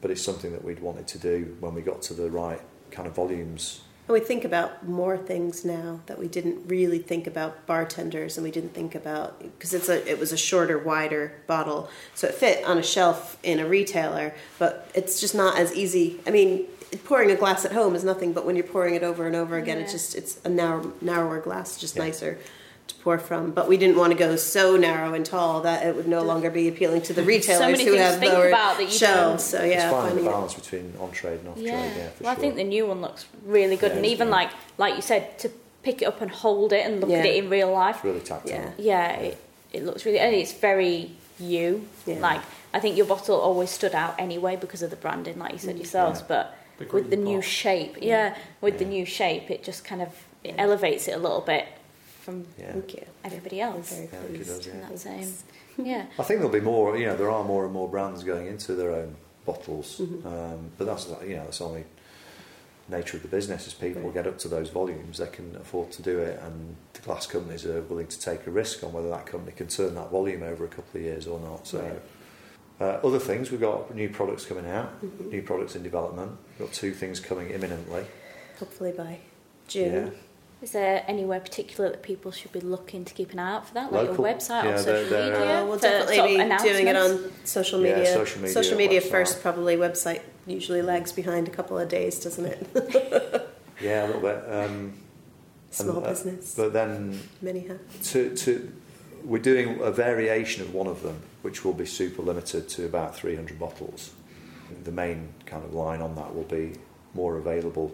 [0.00, 2.60] but it's something that we'd wanted to do when we got to the right
[2.92, 3.80] kind of volumes.
[4.06, 8.44] And we think about more things now that we didn't really think about bartenders and
[8.44, 12.34] we didn't think about because it's a it was a shorter, wider bottle, so it
[12.34, 16.20] fit on a shelf in a retailer, but it's just not as easy.
[16.24, 16.68] I mean,
[17.02, 19.58] pouring a glass at home is nothing, but when you're pouring it over and over
[19.58, 22.04] again, it's just it's a narrow, narrower glass, just Yeah.
[22.04, 22.38] nicer
[22.88, 23.50] to pour from.
[23.52, 26.50] But we didn't want to go so narrow and tall that it would no longer
[26.50, 29.44] be appealing to the retailers many who have lower about that you shelves.
[29.44, 31.66] So yeah, it's finding finding the it- balance between on trade and off trade.
[31.66, 31.96] Yeah.
[31.96, 34.32] Yeah, for well, I think the new one looks really good, Yeah, and even good.
[34.32, 35.50] like like you said, to
[35.82, 37.96] pick it up and hold it and look at it in real life.
[37.96, 38.52] it's really tactile.
[38.52, 38.70] Yeah.
[38.78, 41.86] Yeah, it, it looks really, and it's very you.
[42.06, 42.20] Yeah.
[42.20, 42.40] Like
[42.74, 45.74] I think your bottle always stood out anyway because of the branding, like you said
[45.76, 45.78] mm.
[45.78, 46.20] yourselves.
[46.20, 46.26] Yeah.
[46.28, 50.02] But The with the green new shape, yeah, with the new shape, it just kind
[50.02, 50.08] of
[50.44, 50.62] it Yeah.
[50.62, 51.66] elevates it a little bit
[52.22, 52.72] from Yeah.
[52.72, 53.04] Thank you.
[53.24, 53.92] everybody I'm else.
[53.92, 54.46] very Yeah, pleased.
[54.48, 54.72] does, yeah.
[54.74, 55.34] in that same,
[55.78, 56.06] yeah.
[56.18, 56.96] I think there'll be more.
[56.96, 60.24] You know, there are more and more brands going into their own bottles, Mhm.
[60.26, 61.84] um, but that's you know that's only
[62.88, 63.66] nature of the business.
[63.66, 64.14] As people Right.
[64.14, 67.64] get up to those volumes, they can afford to do it, and the glass companies
[67.66, 70.64] are willing to take a risk on whether that company can turn that volume over
[70.64, 71.66] a couple of years or not.
[71.66, 71.80] So.
[71.80, 72.00] Right.
[72.80, 75.30] Uh, other things, we've got new products coming out, Mhm.
[75.30, 76.32] new products in development.
[76.58, 78.04] We've got two things coming imminently.
[78.58, 79.18] Hopefully by
[79.68, 79.92] June.
[79.94, 80.10] Yeah.
[80.62, 83.74] Is there anywhere particular that people should be looking to keep an eye out for
[83.74, 84.24] that, like Local.
[84.26, 85.60] your website Yeah, or they're- social they're- media?
[85.62, 87.96] Uh, we'll definitely be doing it on social media.
[87.96, 88.12] Yeah, media.
[88.14, 92.46] social media, Social media first, probably website usually lags behind a couple of days, doesn't
[92.46, 93.48] it?
[93.80, 94.44] Yeah, a little bit.
[94.48, 94.92] Um,
[95.72, 97.80] Small and, uh, business, But then many have.
[98.12, 98.72] to, to,
[99.24, 103.16] we're doing a variation of one of them, which will be super limited to about
[103.16, 104.10] 300 bottles.
[104.84, 106.74] The main kind of line on that will be
[107.14, 107.92] more available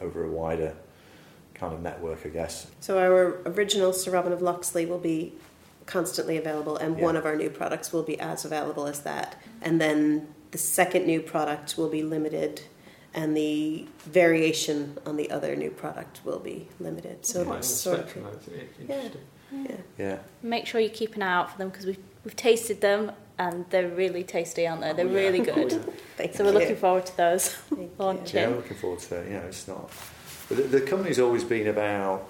[0.00, 0.74] over a wider
[1.58, 2.66] kind of network, I guess.
[2.80, 5.32] So our original Sir Robin of Locksley will be
[5.86, 7.04] constantly available, and Yeah.
[7.04, 9.36] one of our new products will be as available as that.
[9.62, 12.62] And then the second new product will be limited,
[13.14, 17.24] and the variation on the other new product will be limited.
[17.26, 18.38] So Quite it's sort of spectrum, though.
[18.54, 19.20] It's interesting.
[19.50, 19.76] yeah.
[19.96, 23.12] Yeah, Make sure you keep an eye out for them because we've, we've tasted them
[23.38, 24.92] and they're really tasty, aren't they?
[24.92, 25.20] They're Oh, yeah.
[25.20, 25.72] really Oh, good.
[25.72, 25.78] yeah.
[26.18, 27.56] Thank So we're looking forward to those
[27.96, 28.40] launching.
[28.42, 29.28] yeah, we're looking forward to it.
[29.28, 29.90] You know, it's not.
[30.48, 32.26] The, the company's always been about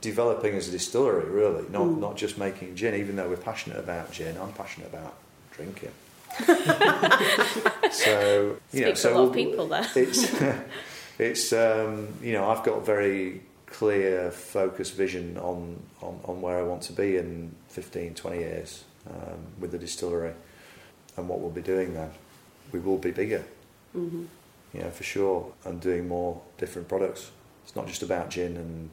[0.00, 1.98] developing as a distillery, really, not Mm.
[2.00, 2.94] not just making gin.
[2.94, 5.14] Even though we're passionate about gin, I'm passionate about
[5.52, 5.90] drinking.
[7.90, 9.86] so you know, so a lot of people there.
[9.94, 10.32] it's
[11.18, 16.58] it's um, you know I've got a very clear focus vision on, on, on where
[16.58, 20.32] I want to be in 15 20 years um, with the distillery
[21.16, 22.10] and what we'll be doing then
[22.70, 23.44] we will be bigger
[23.96, 24.26] Mhm.
[24.72, 27.30] You know for sure and doing more different products
[27.64, 28.90] it's not just about gin and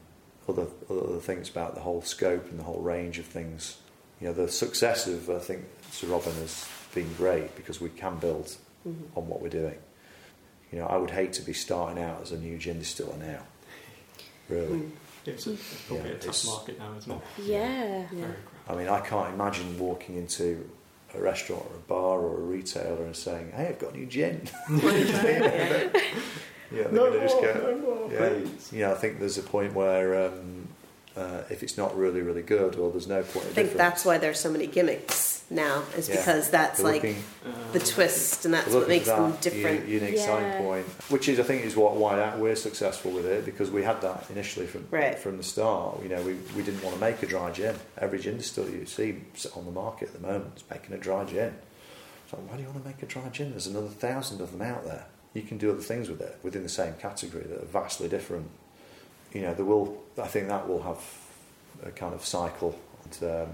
[0.48, 3.78] other other things it's about the whole scope and the whole range of things
[4.20, 8.16] you know the success of I think Sir Robin has been great because we can
[8.18, 8.56] build
[8.86, 8.94] Mhm.
[9.16, 9.76] on what we're doing.
[10.72, 13.42] You know, I would hate to be starting out as a new gin distiller now.
[14.48, 14.78] Really.
[14.80, 14.90] Mm.
[15.26, 17.20] It's, a, it's probably Yeah, a tough it's- market now, isn't it?
[17.44, 18.06] Yeah.
[18.12, 18.20] Yeah.
[18.20, 18.34] Very.
[18.68, 20.70] I mean, I can't imagine walking into
[21.14, 24.06] a restaurant or a bar or a retailer and saying, "Hey, I've got a new
[24.06, 24.48] gin."
[26.72, 26.82] Yeah.
[26.82, 28.28] yeah, they're No gonna just go, no more, yeah.
[28.28, 28.72] please.
[28.72, 30.68] You know, I think there's a point where um,
[31.16, 33.46] uh, if it's not really, really good, or there's no point.
[33.46, 36.16] I think that's why there's so many gimmicks now, is Yeah.
[36.16, 39.86] because that's They're like looking, Uh, the twist, and that's what makes for them different.
[39.88, 40.24] u- unique Yeah.
[40.24, 43.70] selling point, which is, I think, is what why that we're successful with it because
[43.70, 45.18] we had that initially from Right.
[45.18, 46.02] from the start.
[46.02, 47.74] You know, we, we didn't want to make a dry gin.
[47.98, 49.22] Every gin distiller you see
[49.56, 51.54] on the market at the moment is making a dry gin.
[52.30, 53.50] So why do you want to make a dry gin?
[53.50, 55.06] There's another thousand of them out there.
[55.32, 58.48] you can do other things with it within the same category that are vastly different.
[59.32, 59.96] You know, there will.
[60.20, 60.98] I think that will have
[61.84, 63.48] a kind of cycle and um,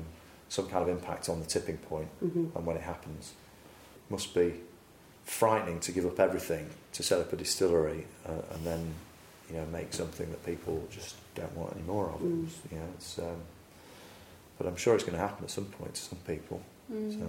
[0.48, 2.56] some kind of impact on the tipping point Mm-hmm.
[2.56, 3.32] and when it happens.
[4.08, 4.54] Must be
[5.24, 8.94] frightening to give up everything to set up a distillery uh, and then
[9.50, 12.20] you know make something that people just don't want any more of.
[12.20, 12.46] Mm.
[12.46, 13.18] It's, you know, it's.
[13.18, 13.40] Um,
[14.58, 16.62] but I'm sure it's going to happen at some point to some people.
[16.92, 17.18] Mm.
[17.18, 17.28] So.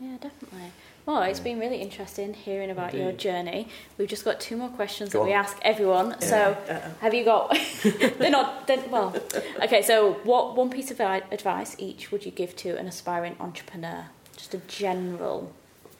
[0.00, 0.70] Yeah, definitely.
[1.08, 1.44] Well, it's Yeah.
[1.44, 3.68] been really interesting hearing about your journey.
[3.96, 6.20] We've just got two more questions Go that we ask everyone.
[6.20, 6.54] So,
[7.00, 7.56] have you got?
[8.18, 8.66] they're not.
[8.66, 9.16] They're, well,
[9.62, 9.80] okay.
[9.80, 14.04] So, what one piece of advice each would you give to an aspiring entrepreneur?
[14.36, 15.50] Just a general.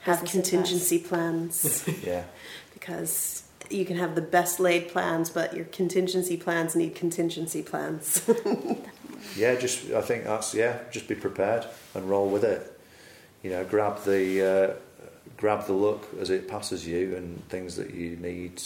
[0.00, 0.50] Have business advice.
[0.60, 2.24] contingency plans Yeah.
[2.74, 8.28] because you can have the best laid plans, but your contingency plans need contingency plans.
[9.36, 10.78] Yeah, just I think that's yeah.
[10.92, 12.78] Just be prepared and roll with it.
[13.42, 14.74] You know, grab the uh,
[15.38, 18.60] grab the look as it passes you, and things that you need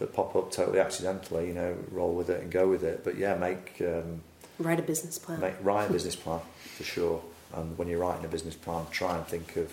[0.00, 1.46] that pop up totally accidentally.
[1.48, 3.04] You know, roll with it and go with it.
[3.04, 4.22] But yeah, make um,
[4.58, 5.40] Write a business plan.
[5.40, 6.40] make write a business plan
[6.76, 7.22] for sure.
[7.54, 9.70] And when you're writing a business plan, try and think of,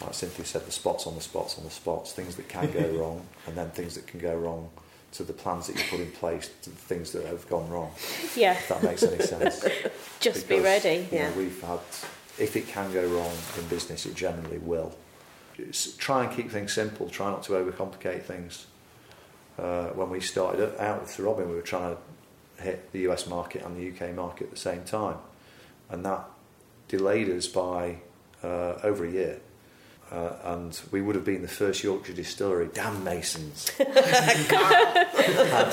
[0.00, 2.88] like Cynthia said, the spots on the spots on the spots, things that can go
[3.00, 4.70] wrong, and then things that can go wrong
[5.12, 7.92] to the plans that you put in place to the things that have gone wrong.
[8.34, 9.64] Yeah, If that makes any sense.
[10.18, 11.06] just be Because, ready.
[11.12, 11.36] you know, Yeah.
[11.36, 11.78] we've had,
[12.40, 14.92] if it can go wrong in business, it generally will.
[15.98, 17.08] Try and keep things simple.
[17.08, 18.66] Try not to overcomplicate things.
[19.58, 23.62] Uh, when we started out with Robin, we were trying to hit the US market
[23.64, 25.18] and the UK market at the same time,
[25.88, 26.24] and that
[26.88, 27.98] delayed us by
[28.42, 29.40] uh, over a year.
[30.14, 32.68] Uh, and we would have been the first Yorkshire distillery.
[32.72, 33.70] Damn Masons!
[33.80, 35.72] And,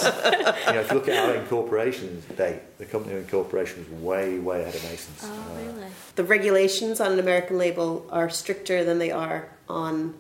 [0.68, 4.62] you know, if you look at our incorporation date, the company incorporation was way, way
[4.62, 5.20] ahead of Masons.
[5.24, 5.88] Oh, Uh, really?
[6.16, 10.16] The regulations on an American label are stricter than they are on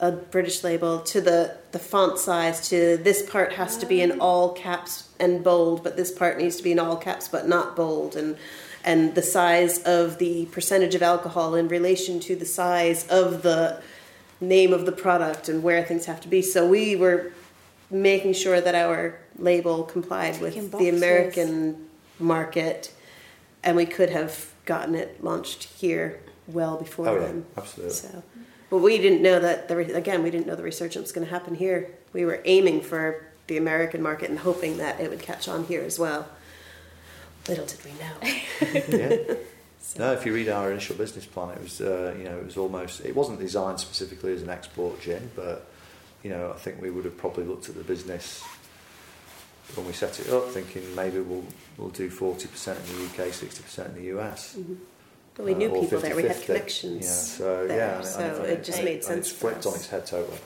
[0.00, 4.20] a British label to the, the font size to this part has to be in
[4.20, 7.76] all caps and bold, but this part needs to be in all caps but not
[7.76, 8.36] bold and
[8.84, 13.80] and the size of the percentage of alcohol in relation to the size of the
[14.40, 16.42] name of the product and where things have to be.
[16.42, 17.32] So we were
[17.90, 20.88] making sure that our label complied with Ticking the.
[20.88, 22.92] American market
[23.62, 27.46] and we could have gotten it launched here well before Oh, yeah, then.
[27.56, 27.94] absolutely.
[27.94, 28.22] So,
[28.70, 31.26] but we didn't know that the re- again we didn't know the resurgence was going
[31.26, 31.90] to happen here.
[32.12, 35.82] We were aiming for the American market and hoping that it would catch on here
[35.82, 36.26] as well.
[37.48, 39.16] Little did we know.
[39.28, 39.34] yeah.
[39.98, 42.56] No, if you read our initial business plan, it was uh, you know it was
[42.56, 45.66] almost it wasn't designed specifically as an export gin, but
[46.22, 48.42] you know I think we would have probably looked at the business
[49.74, 51.44] when we set it up, thinking maybe we'll
[51.76, 54.56] we'll do forty percent in the UK, sixty percent in the US.
[55.34, 56.14] But we knew uh, or people there.
[56.14, 56.46] We had 50-50.
[56.46, 57.04] connections.
[57.04, 59.28] Yeah, so there, yeah, and- so and it just and made and sense.
[59.28, 60.38] It's flipped on its head totally.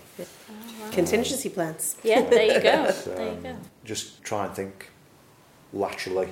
[0.92, 1.97] Contingency plans.
[2.03, 2.84] Yeah, there you go.
[2.88, 3.57] It's, there you um, go.
[3.84, 4.90] Just try and think
[5.72, 6.28] laterally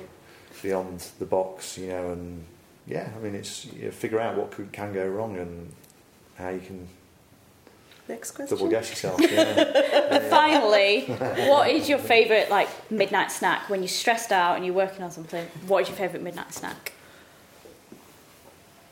[0.61, 2.43] beyond the box, you know, and
[2.87, 5.71] yeah, I mean, it's you know, figure out what could, can go wrong and
[6.37, 6.87] how you can
[8.07, 8.55] Next question.
[8.55, 9.19] double guess yourself.
[9.19, 9.29] Yeah.
[9.29, 9.55] Yeah,
[10.11, 10.29] yeah.
[10.29, 11.05] Finally,
[11.49, 15.09] what is your favourite like midnight snack when you're stressed out and you're working on
[15.11, 15.45] something?
[15.67, 16.93] What is your favourite midnight snack?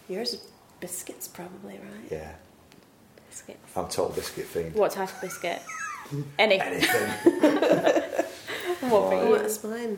[0.10, 0.44] Yours
[0.80, 2.12] biscuits, probably, right?
[2.12, 2.32] Yeah,
[3.30, 3.60] Biscuits.
[3.76, 4.76] I'm total biscuit fiend.
[4.76, 5.62] What type of biscuit?
[6.40, 6.60] Any.
[6.60, 7.10] Anything.
[8.90, 9.98] What for Oh, that's mine.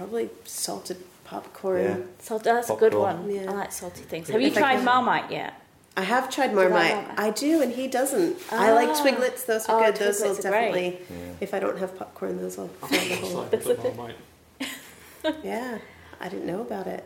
[0.00, 1.82] Probably salted popcorn.
[1.84, 1.96] Yeah.
[2.20, 3.30] Salt, that's a good one.
[3.30, 3.50] Yeah.
[3.50, 4.28] I like salty things.
[4.30, 5.52] Have you If tried Marmite yet?
[5.94, 6.94] I have tried Marmite.
[6.94, 7.18] Marmite?
[7.20, 8.38] I do, and he doesn't.
[8.50, 9.02] I like Ah.
[9.04, 9.44] Twiglets.
[9.44, 9.96] Those are Oh, good.
[9.96, 10.72] Those will Twiglets are great.
[10.72, 10.98] definitely.
[11.10, 11.32] Yeah.
[11.42, 13.42] If I don't have popcorn, those will fill the hole.
[13.52, 14.16] Excited about Marmite.
[15.44, 15.76] Yeah,
[16.18, 17.04] I didn't know about it.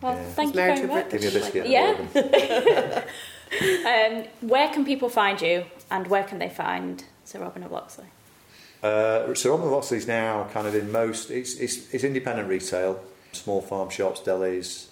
[0.00, 0.24] Well, Yeah.
[0.34, 1.10] thank you very to much.
[1.10, 1.64] Give me a biscuit.
[1.66, 3.04] and Yeah.
[3.92, 8.06] Um, where can people find you, and where can they find Sir Robin of Locksley?
[8.82, 11.30] Uh, so Robin Locksley is now kind of in most.
[11.30, 13.02] It's, it's, it's independent retail,
[13.32, 14.86] small farm shops, delis,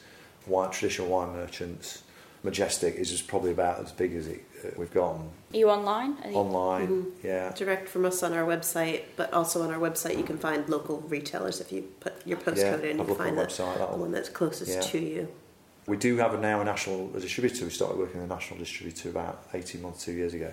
[0.47, 2.03] wine, traditional wine merchants.
[2.43, 6.17] Majestic is just probably about as big as it, uh, we've gotten Are you online?
[6.25, 6.89] Are you- online.
[6.89, 7.11] Mhm.
[7.23, 10.67] Yeah, Direct from us on our website, but also on our website you can find
[10.67, 11.61] local retailers.
[11.61, 12.45] If you put your yeah.
[12.45, 13.91] postcode in, I've you looked find the the, website.
[13.91, 14.81] the one that's closest Yeah.
[14.81, 15.29] to you.
[15.87, 17.65] We do have a, now a national a distributor.
[17.67, 20.53] We started working with a national distributor about 18 months, two years ago.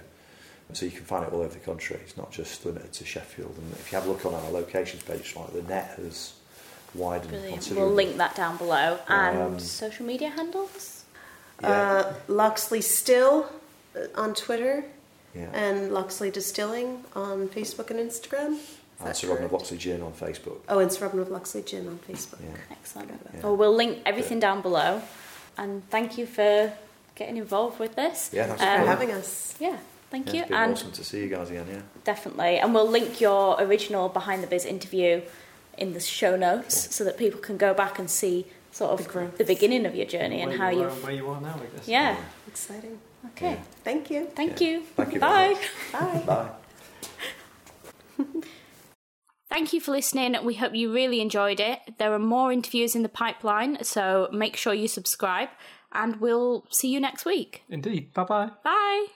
[0.74, 1.97] So you can find it all over the country.
[2.03, 3.55] It's not just limited to Sheffield.
[3.57, 6.34] And if you have a look on our locations page, like the net has
[6.93, 7.53] widened Brilliant.
[7.53, 7.86] considerably.
[7.86, 8.99] We'll link that down below.
[9.07, 11.03] And Um, social media handles?
[11.61, 13.49] Yeah, Uh, Locksley Still
[13.95, 14.84] uh, on Twitter
[15.34, 15.49] yeah.
[15.53, 18.53] and Locksley Distilling on Facebook and Instagram.
[18.53, 19.61] Is And Sir Robin of correct?
[19.63, 20.57] Locksley Gin on Facebook.
[20.68, 22.39] Oh, and Sir Robin of Locksley Gin on Facebook.
[22.43, 22.49] Yeah.
[22.72, 23.11] Excellent.
[23.34, 23.39] Yeah.
[23.41, 25.01] Well, we'll link everything down below.
[25.57, 26.74] And thank you for
[27.15, 28.32] getting involved with this.
[28.34, 29.55] Yeah, that's Thanks Um, for having us.
[29.59, 29.78] Yeah.
[30.10, 30.39] Thank Yeah, you.
[30.41, 31.66] it's been And awesome to see you guys again.
[31.70, 31.82] Yeah.
[32.03, 32.58] definitely.
[32.60, 35.22] And we'll link your original behind the biz interview
[35.78, 39.43] in the show notes so that people can go back and see sort of the,
[39.43, 41.03] beginning of your journey and where how you are, you've.
[41.03, 41.88] where you are now, I guess.
[41.88, 42.16] Yeah.
[42.47, 42.99] Exciting.
[43.28, 43.60] Okay.
[43.84, 44.28] Thank you.
[44.36, 44.68] Thank Yeah.
[44.68, 44.84] you.
[44.95, 45.58] Thank you Bye.
[45.91, 46.24] Bye.
[46.26, 46.49] Bye.
[49.49, 50.36] Thank you for listening.
[50.45, 51.80] We hope you really enjoyed it.
[51.97, 55.49] There are more interviews in the pipeline, so make sure you subscribe,
[55.91, 57.64] and we'll see you next week.
[57.70, 58.14] Indeed.
[58.14, 58.51] Bye bye.
[58.64, 59.08] Bye.